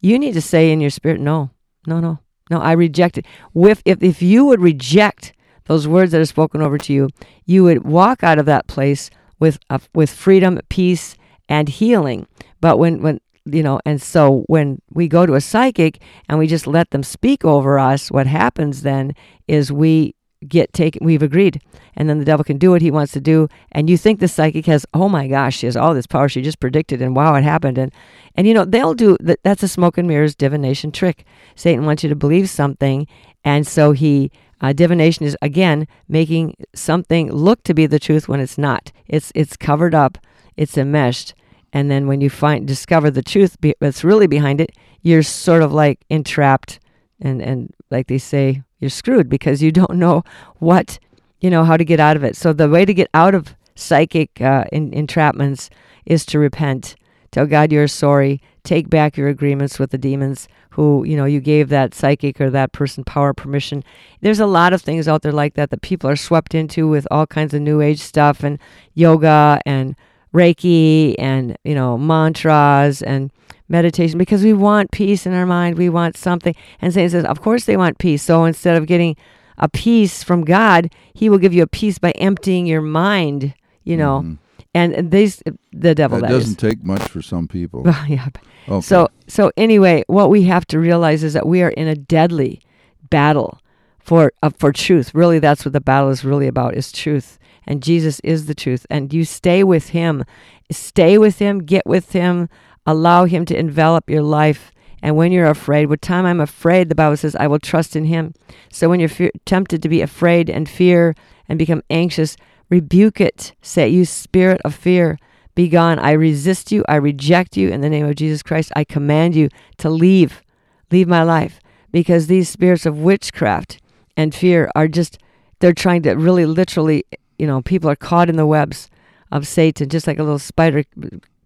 You 0.00 0.18
need 0.18 0.32
to 0.32 0.40
say 0.40 0.72
in 0.72 0.80
your 0.80 0.90
spirit, 0.90 1.20
no, 1.20 1.50
no, 1.86 2.00
no, 2.00 2.18
no. 2.50 2.60
I 2.60 2.72
reject 2.72 3.18
it. 3.18 3.26
If 3.54 3.82
if 3.84 4.02
if 4.02 4.22
you 4.22 4.44
would 4.46 4.60
reject 4.60 5.34
those 5.66 5.86
words 5.86 6.12
that 6.12 6.20
are 6.20 6.26
spoken 6.26 6.62
over 6.62 6.78
to 6.78 6.92
you, 6.92 7.10
you 7.44 7.62
would 7.64 7.84
walk 7.84 8.24
out 8.24 8.38
of 8.38 8.46
that 8.46 8.66
place 8.66 9.10
with 9.38 9.58
with 9.94 10.10
freedom, 10.10 10.58
peace, 10.68 11.16
and 11.48 11.68
healing. 11.68 12.26
But 12.60 12.78
when 12.78 13.02
when 13.02 13.20
you 13.46 13.62
know, 13.62 13.80
and 13.86 14.02
so 14.02 14.44
when 14.48 14.80
we 14.92 15.08
go 15.08 15.24
to 15.24 15.34
a 15.34 15.40
psychic 15.40 16.02
and 16.28 16.38
we 16.38 16.46
just 16.46 16.66
let 16.66 16.90
them 16.90 17.02
speak 17.02 17.44
over 17.44 17.78
us, 17.78 18.10
what 18.10 18.26
happens 18.26 18.82
then 18.82 19.14
is 19.46 19.72
we 19.72 20.14
get 20.46 20.72
taken 20.72 21.04
we've 21.04 21.22
agreed 21.22 21.60
and 21.96 22.08
then 22.08 22.18
the 22.18 22.24
devil 22.24 22.44
can 22.44 22.58
do 22.58 22.70
what 22.70 22.82
he 22.82 22.90
wants 22.90 23.10
to 23.10 23.20
do 23.20 23.48
and 23.72 23.88
you 23.88 23.96
think 23.96 24.20
the 24.20 24.28
psychic 24.28 24.66
has 24.66 24.84
oh 24.92 25.08
my 25.08 25.26
gosh 25.26 25.56
she 25.56 25.66
has 25.66 25.76
all 25.76 25.94
this 25.94 26.06
power 26.06 26.28
she 26.28 26.42
just 26.42 26.60
predicted 26.60 27.00
and 27.00 27.16
wow 27.16 27.34
it 27.34 27.42
happened 27.42 27.78
and 27.78 27.90
and 28.36 28.46
you 28.46 28.52
know 28.52 28.64
they'll 28.64 28.94
do 28.94 29.16
that 29.18 29.40
that's 29.42 29.62
a 29.62 29.68
smoke 29.68 29.96
and 29.96 30.06
mirrors 30.06 30.34
divination 30.34 30.92
trick. 30.92 31.24
Satan 31.54 31.86
wants 31.86 32.02
you 32.02 32.08
to 32.10 32.14
believe 32.14 32.50
something 32.50 33.06
and 33.44 33.66
so 33.66 33.92
he 33.92 34.30
uh, 34.60 34.72
divination 34.72 35.24
is 35.24 35.36
again 35.40 35.88
making 36.08 36.54
something 36.74 37.32
look 37.32 37.62
to 37.62 37.74
be 37.74 37.86
the 37.86 37.98
truth 37.98 38.28
when 38.28 38.40
it's 38.40 38.58
not. 38.58 38.92
It's 39.06 39.32
it's 39.34 39.56
covered 39.56 39.94
up 39.94 40.18
it's 40.56 40.76
enmeshed 40.76 41.34
and 41.72 41.90
then 41.90 42.06
when 42.06 42.20
you 42.20 42.30
find 42.30 42.66
discover 42.66 43.10
the 43.10 43.22
truth 43.22 43.60
be, 43.60 43.74
that's 43.80 44.04
really 44.04 44.26
behind 44.26 44.60
it 44.60 44.70
you're 45.02 45.22
sort 45.22 45.62
of 45.62 45.72
like 45.72 46.04
entrapped 46.10 46.80
and 47.20 47.40
and 47.42 47.72
like 47.90 48.06
they 48.06 48.18
say 48.18 48.62
you're 48.78 48.90
screwed 48.90 49.28
because 49.28 49.62
you 49.62 49.72
don't 49.72 49.96
know 49.96 50.22
what 50.58 50.98
you 51.40 51.50
know 51.50 51.64
how 51.64 51.76
to 51.76 51.84
get 51.84 52.00
out 52.00 52.16
of 52.16 52.24
it 52.24 52.36
so 52.36 52.52
the 52.52 52.68
way 52.68 52.84
to 52.84 52.94
get 52.94 53.08
out 53.14 53.34
of 53.34 53.54
psychic 53.76 54.40
uh, 54.40 54.64
in, 54.72 54.90
entrapments 54.90 55.68
is 56.04 56.26
to 56.26 56.38
repent. 56.38 56.96
Tell 57.30 57.46
God 57.46 57.70
you're 57.70 57.88
sorry. 57.88 58.40
Take 58.64 58.90
back 58.90 59.16
your 59.16 59.28
agreements 59.28 59.78
with 59.78 59.90
the 59.90 59.98
demons 59.98 60.48
who, 60.70 61.04
you 61.04 61.16
know, 61.16 61.24
you 61.24 61.40
gave 61.40 61.68
that 61.68 61.94
psychic 61.94 62.40
or 62.40 62.50
that 62.50 62.72
person 62.72 63.04
power, 63.04 63.32
permission. 63.32 63.84
There's 64.20 64.40
a 64.40 64.46
lot 64.46 64.72
of 64.72 64.82
things 64.82 65.06
out 65.06 65.22
there 65.22 65.32
like 65.32 65.54
that 65.54 65.70
that 65.70 65.82
people 65.82 66.10
are 66.10 66.16
swept 66.16 66.54
into 66.54 66.88
with 66.88 67.06
all 67.10 67.26
kinds 67.26 67.54
of 67.54 67.62
new 67.62 67.80
age 67.80 68.00
stuff 68.00 68.42
and 68.42 68.58
yoga 68.94 69.60
and 69.64 69.94
Reiki 70.36 71.14
and, 71.18 71.56
you 71.64 71.74
know, 71.74 71.96
mantras 71.96 73.02
and 73.02 73.30
meditation 73.68 74.18
because 74.18 74.44
we 74.44 74.52
want 74.52 74.90
peace 74.90 75.26
in 75.26 75.32
our 75.32 75.46
mind. 75.46 75.78
We 75.78 75.88
want 75.88 76.16
something. 76.16 76.54
And 76.80 76.92
Satan 76.92 77.10
says, 77.10 77.24
of 77.24 77.40
course 77.40 77.64
they 77.64 77.76
want 77.76 77.98
peace. 77.98 78.22
So 78.22 78.44
instead 78.44 78.76
of 78.76 78.86
getting 78.86 79.16
a 79.58 79.68
peace 79.68 80.22
from 80.22 80.44
God, 80.44 80.92
he 81.14 81.28
will 81.30 81.38
give 81.38 81.54
you 81.54 81.62
a 81.62 81.66
peace 81.66 81.98
by 81.98 82.10
emptying 82.12 82.66
your 82.66 82.82
mind, 82.82 83.54
you 83.84 83.96
know. 83.96 84.20
Mm-hmm. 84.20 84.34
And 84.74 85.10
these, 85.10 85.42
the 85.72 85.94
devil, 85.94 86.20
that 86.20 86.26
that 86.26 86.32
doesn't 86.34 86.62
is. 86.62 86.70
take 86.70 86.84
much 86.84 87.02
for 87.02 87.22
some 87.22 87.48
people. 87.48 87.82
yeah. 88.06 88.28
Okay. 88.68 88.80
So, 88.82 89.08
so 89.26 89.50
anyway, 89.56 90.04
what 90.06 90.28
we 90.28 90.42
have 90.42 90.66
to 90.66 90.78
realize 90.78 91.24
is 91.24 91.32
that 91.32 91.46
we 91.46 91.62
are 91.62 91.70
in 91.70 91.88
a 91.88 91.94
deadly 91.94 92.60
battle 93.08 93.58
for 93.98 94.32
uh, 94.42 94.50
for 94.50 94.72
truth. 94.72 95.14
Really, 95.14 95.38
that's 95.38 95.64
what 95.64 95.72
the 95.72 95.80
battle 95.80 96.10
is 96.10 96.24
really 96.24 96.46
about: 96.46 96.74
is 96.74 96.92
truth. 96.92 97.38
And 97.66 97.82
Jesus 97.82 98.20
is 98.20 98.46
the 98.46 98.54
truth. 98.54 98.86
And 98.88 99.12
you 99.12 99.24
stay 99.24 99.64
with 99.64 99.90
Him, 99.90 100.24
stay 100.70 101.18
with 101.18 101.38
Him, 101.38 101.64
get 101.64 101.86
with 101.86 102.12
Him, 102.12 102.48
allow 102.86 103.24
Him 103.24 103.44
to 103.46 103.58
envelop 103.58 104.08
your 104.08 104.22
life. 104.22 104.72
And 105.02 105.16
when 105.16 105.32
you're 105.32 105.50
afraid, 105.50 105.86
what 105.86 106.02
time 106.02 106.24
I'm 106.24 106.40
afraid, 106.40 106.88
the 106.88 106.94
Bible 106.94 107.16
says, 107.16 107.36
I 107.36 107.46
will 107.46 107.58
trust 107.58 107.96
in 107.96 108.04
Him. 108.04 108.34
So 108.70 108.88
when 108.88 109.00
you're 109.00 109.08
fe- 109.08 109.32
tempted 109.44 109.82
to 109.82 109.88
be 109.88 110.00
afraid 110.00 110.48
and 110.48 110.68
fear 110.68 111.14
and 111.48 111.58
become 111.58 111.82
anxious, 111.90 112.36
rebuke 112.70 113.20
it. 113.20 113.54
Say, 113.62 113.88
You 113.88 114.04
spirit 114.04 114.60
of 114.64 114.74
fear, 114.74 115.18
be 115.54 115.68
gone. 115.68 115.98
I 115.98 116.12
resist 116.12 116.70
you. 116.70 116.84
I 116.88 116.96
reject 116.96 117.56
you 117.56 117.70
in 117.70 117.80
the 117.80 117.88
name 117.88 118.06
of 118.06 118.14
Jesus 118.14 118.42
Christ. 118.42 118.72
I 118.76 118.84
command 118.84 119.34
you 119.34 119.48
to 119.78 119.90
leave, 119.90 120.42
leave 120.90 121.08
my 121.08 121.22
life. 121.22 121.60
Because 121.92 122.26
these 122.26 122.48
spirits 122.48 122.84
of 122.84 122.98
witchcraft 122.98 123.80
and 124.16 124.34
fear 124.34 124.70
are 124.74 124.86
just, 124.86 125.18
they're 125.60 125.72
trying 125.72 126.02
to 126.02 126.12
really 126.12 126.44
literally, 126.44 127.04
you 127.38 127.46
know, 127.46 127.62
people 127.62 127.90
are 127.90 127.96
caught 127.96 128.28
in 128.28 128.36
the 128.36 128.46
webs 128.46 128.90
of 129.32 129.46
Satan, 129.46 129.88
just 129.88 130.06
like 130.06 130.18
a 130.18 130.22
little 130.22 130.38
spider 130.38 130.84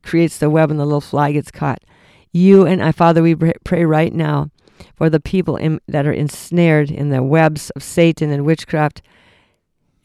creates 0.03 0.39
the 0.39 0.51
web 0.51 0.71
and 0.71 0.79
the 0.79 0.85
little 0.85 1.01
fly 1.01 1.33
gets 1.33 1.51
caught. 1.51 1.83
You 2.33 2.67
and 2.67 2.83
I, 2.83 2.93
Father, 2.93 3.23
we 3.23 3.35
pray 3.35 3.85
right 3.85 4.13
now 4.13 4.51
for 4.95 5.11
the 5.11 5.21
people 5.21 5.57
in, 5.57 5.81
that 5.89 6.07
are 6.07 6.13
ensnared 6.13 6.91
in 6.91 7.11
the 7.11 7.23
webs 7.23 7.71
of 7.71 7.83
Satan 7.83 8.31
and 8.31 8.45
witchcraft. 8.45 9.03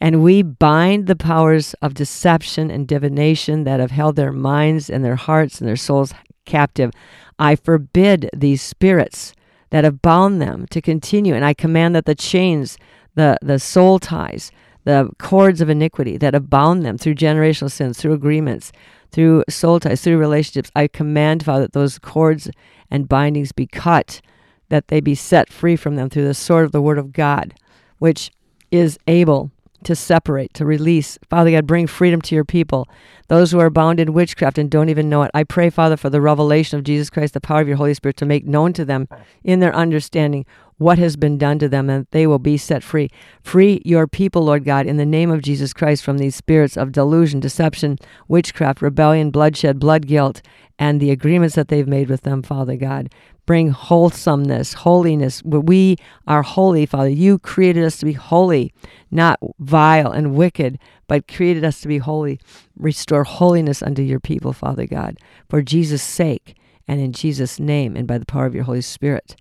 And 0.00 0.22
we 0.22 0.42
bind 0.42 1.06
the 1.06 1.16
powers 1.16 1.74
of 1.80 1.94
deception 1.94 2.70
and 2.70 2.86
divination 2.86 3.64
that 3.64 3.80
have 3.80 3.90
held 3.90 4.16
their 4.16 4.32
minds 4.32 4.90
and 4.90 5.04
their 5.04 5.16
hearts 5.16 5.60
and 5.60 5.68
their 5.68 5.76
souls 5.76 6.12
captive. 6.44 6.90
I 7.38 7.56
forbid 7.56 8.28
these 8.34 8.60
spirits 8.60 9.34
that 9.70 9.84
have 9.84 10.02
bound 10.02 10.40
them 10.40 10.66
to 10.70 10.80
continue, 10.80 11.34
and 11.34 11.44
I 11.44 11.54
command 11.54 11.94
that 11.94 12.04
the 12.04 12.14
chains, 12.14 12.78
the, 13.14 13.38
the 13.42 13.58
soul 13.58 13.98
ties, 13.98 14.52
the 14.86 15.10
cords 15.18 15.60
of 15.60 15.68
iniquity 15.68 16.16
that 16.16 16.32
have 16.32 16.48
bound 16.48 16.84
them 16.84 16.96
through 16.96 17.16
generational 17.16 17.70
sins, 17.70 17.98
through 17.98 18.12
agreements, 18.12 18.70
through 19.10 19.42
soul 19.48 19.80
ties, 19.80 20.00
through 20.00 20.16
relationships, 20.16 20.70
I 20.76 20.86
command, 20.86 21.44
Father, 21.44 21.62
that 21.62 21.72
those 21.72 21.98
cords 21.98 22.48
and 22.88 23.08
bindings 23.08 23.50
be 23.50 23.66
cut, 23.66 24.20
that 24.68 24.86
they 24.86 25.00
be 25.00 25.16
set 25.16 25.52
free 25.52 25.74
from 25.74 25.96
them 25.96 26.08
through 26.08 26.24
the 26.24 26.34
sword 26.34 26.66
of 26.66 26.72
the 26.72 26.80
Word 26.80 26.98
of 26.98 27.12
God, 27.12 27.52
which 27.98 28.30
is 28.70 28.96
able 29.08 29.50
to 29.82 29.96
separate, 29.96 30.54
to 30.54 30.64
release. 30.64 31.18
Father 31.28 31.50
God, 31.50 31.66
bring 31.66 31.88
freedom 31.88 32.20
to 32.22 32.36
your 32.36 32.44
people, 32.44 32.88
those 33.26 33.50
who 33.50 33.58
are 33.58 33.70
bound 33.70 33.98
in 33.98 34.12
witchcraft 34.12 34.56
and 34.56 34.70
don't 34.70 34.88
even 34.88 35.08
know 35.08 35.24
it. 35.24 35.32
I 35.34 35.42
pray, 35.42 35.68
Father, 35.68 35.96
for 35.96 36.10
the 36.10 36.20
revelation 36.20 36.78
of 36.78 36.84
Jesus 36.84 37.10
Christ, 37.10 37.34
the 37.34 37.40
power 37.40 37.60
of 37.60 37.68
your 37.68 37.76
Holy 37.76 37.94
Spirit, 37.94 38.16
to 38.18 38.26
make 38.26 38.46
known 38.46 38.72
to 38.74 38.84
them 38.84 39.08
in 39.42 39.58
their 39.58 39.74
understanding 39.74 40.46
what 40.78 40.98
has 40.98 41.16
been 41.16 41.38
done 41.38 41.58
to 41.58 41.68
them, 41.68 41.88
and 41.88 42.06
they 42.10 42.26
will 42.26 42.38
be 42.38 42.56
set 42.56 42.82
free. 42.82 43.10
Free 43.42 43.80
your 43.84 44.06
people, 44.06 44.42
Lord 44.42 44.64
God, 44.64 44.86
in 44.86 44.96
the 44.96 45.06
name 45.06 45.30
of 45.30 45.42
Jesus 45.42 45.72
Christ, 45.72 46.04
from 46.04 46.18
these 46.18 46.36
spirits 46.36 46.76
of 46.76 46.92
delusion, 46.92 47.40
deception, 47.40 47.98
witchcraft, 48.28 48.82
rebellion, 48.82 49.30
bloodshed, 49.30 49.78
blood 49.78 50.06
guilt, 50.06 50.42
and 50.78 51.00
the 51.00 51.10
agreements 51.10 51.54
that 51.54 51.68
they've 51.68 51.88
made 51.88 52.08
with 52.08 52.22
them, 52.22 52.42
Father 52.42 52.76
God. 52.76 53.10
Bring 53.46 53.70
wholesomeness, 53.70 54.74
holiness. 54.74 55.42
We 55.44 55.96
are 56.26 56.42
holy, 56.42 56.84
Father. 56.84 57.08
You 57.08 57.38
created 57.38 57.84
us 57.84 57.96
to 57.98 58.04
be 58.04 58.12
holy, 58.12 58.74
not 59.10 59.38
vile 59.60 60.10
and 60.10 60.34
wicked, 60.34 60.78
but 61.06 61.28
created 61.28 61.64
us 61.64 61.80
to 61.82 61.88
be 61.88 61.98
holy. 61.98 62.40
Restore 62.76 63.24
holiness 63.24 63.82
unto 63.82 64.02
your 64.02 64.20
people, 64.20 64.52
Father 64.52 64.86
God, 64.86 65.16
for 65.48 65.62
Jesus' 65.62 66.02
sake 66.02 66.56
and 66.88 67.00
in 67.00 67.12
Jesus' 67.12 67.60
name 67.60 67.96
and 67.96 68.06
by 68.06 68.18
the 68.18 68.26
power 68.26 68.46
of 68.46 68.54
your 68.54 68.64
Holy 68.64 68.82
Spirit. 68.82 69.36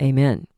Amen 0.00 0.48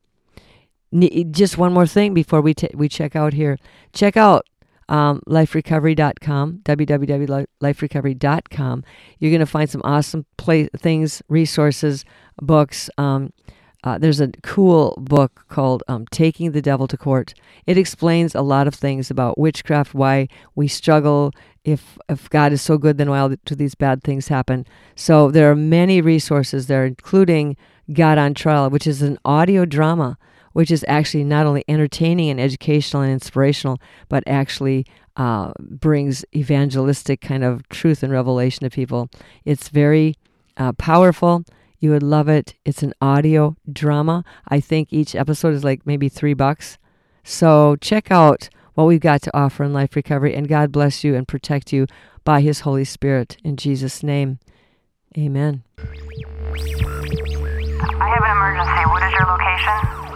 just 1.31 1.59
one 1.59 1.73
more 1.73 1.87
thing 1.87 2.15
before 2.15 2.41
we 2.41 2.55
t- 2.55 2.71
we 2.75 2.89
check 2.89 3.17
out 3.17 3.33
here. 3.33 3.59
Check 3.93 4.17
out 4.17 4.47
um, 4.89 5.21
liferecovery.com, 5.29 6.61
www.liferecovery.com. 6.65 8.85
You're 9.19 9.31
going 9.31 9.41
to 9.41 9.47
find 9.47 9.69
some 9.69 9.83
awesome 9.85 10.25
play- 10.37 10.69
things, 10.77 11.23
resources, 11.29 12.05
books. 12.41 12.89
Um, 12.97 13.33
uh, 13.85 13.99
there's 13.99 14.21
a 14.21 14.29
cool 14.43 14.95
book 14.99 15.45
called 15.49 15.83
um, 15.87 16.07
Taking 16.11 16.53
the 16.53 16.63
Devil 16.63 16.89
to 16.89 16.97
Court. 16.97 17.35
It 17.67 17.79
explains 17.79 18.35
a 18.35 18.43
lot 18.43 18.67
of 18.67 18.75
things 18.75 19.11
about 19.11 19.39
witchcraft, 19.39 19.95
why 19.95 20.29
we 20.55 20.67
struggle. 20.67 21.31
If, 21.65 21.99
if 22.09 22.31
God 22.31 22.53
is 22.53 22.63
so 22.63 22.79
good, 22.79 22.99
then 22.99 23.11
why 23.11 23.37
do 23.45 23.55
these 23.55 23.75
bad 23.75 24.03
things 24.03 24.29
happen? 24.29 24.67
So 24.95 25.31
there 25.31 25.51
are 25.51 25.57
many 25.57 26.01
resources 26.01 26.69
there, 26.69 26.85
including 26.85 27.57
God 27.93 28.19
on 28.19 28.35
Trial, 28.35 28.71
which 28.71 28.87
is 28.87 29.03
an 29.03 29.19
audio 29.25 29.65
drama 29.65 30.17
which 30.57 30.71
is 30.71 30.83
actually 30.89 31.23
not 31.23 31.45
only 31.45 31.63
entertaining 31.69 32.31
and 32.31 32.41
educational 32.41 33.03
and 33.03 33.13
inspirational, 33.13 33.79
but 34.09 34.25
actually 34.27 34.87
uh, 35.19 35.53
brings 35.61 36.25
evangelistic 36.35 37.21
kind 37.21 37.45
of 37.45 37.69
truth 37.69 38.03
and 38.03 38.11
revelation 38.11 38.61
to 38.61 38.71
people. 38.71 39.11
It's 39.45 39.69
very 39.69 40.15
uh, 40.57 40.73
powerful. 40.73 41.45
You 41.79 41.91
would 41.91 42.03
love 42.03 42.31
it. 42.31 42.55
It's 42.65 42.83
an 42.83 42.95
audio 43.03 43.55
drama. 43.71 44.25
I 44.49 44.61
think 44.61 44.95
each 44.95 45.15
episode 45.15 45.53
is 45.53 45.63
like 45.63 45.87
maybe 45.87 46.09
three 46.09 46.33
bucks. 46.33 46.79
So 47.23 47.77
check 47.83 48.11
out 48.11 48.49
what 48.73 48.87
we've 48.87 48.99
got 48.99 49.21
to 49.23 49.37
offer 49.37 49.63
in 49.63 49.75
life 49.75 49.95
recovery, 49.95 50.35
and 50.35 50.49
God 50.49 50.73
bless 50.73 51.05
you 51.05 51.15
and 51.15 51.29
protect 51.29 51.71
you 51.71 51.87
by 52.25 52.41
His 52.41 52.61
Holy 52.61 52.87
Spirit. 52.87 53.37
In 53.45 53.59
Jesus' 53.59 54.03
name, 54.03 54.39
amen. 55.19 55.65
I 55.79 55.83
have 58.09 58.25
an 58.25 58.31
emergency. 58.31 58.87
What 58.89 59.03
is 59.03 59.13
your 59.13 59.27
location? 59.27 60.16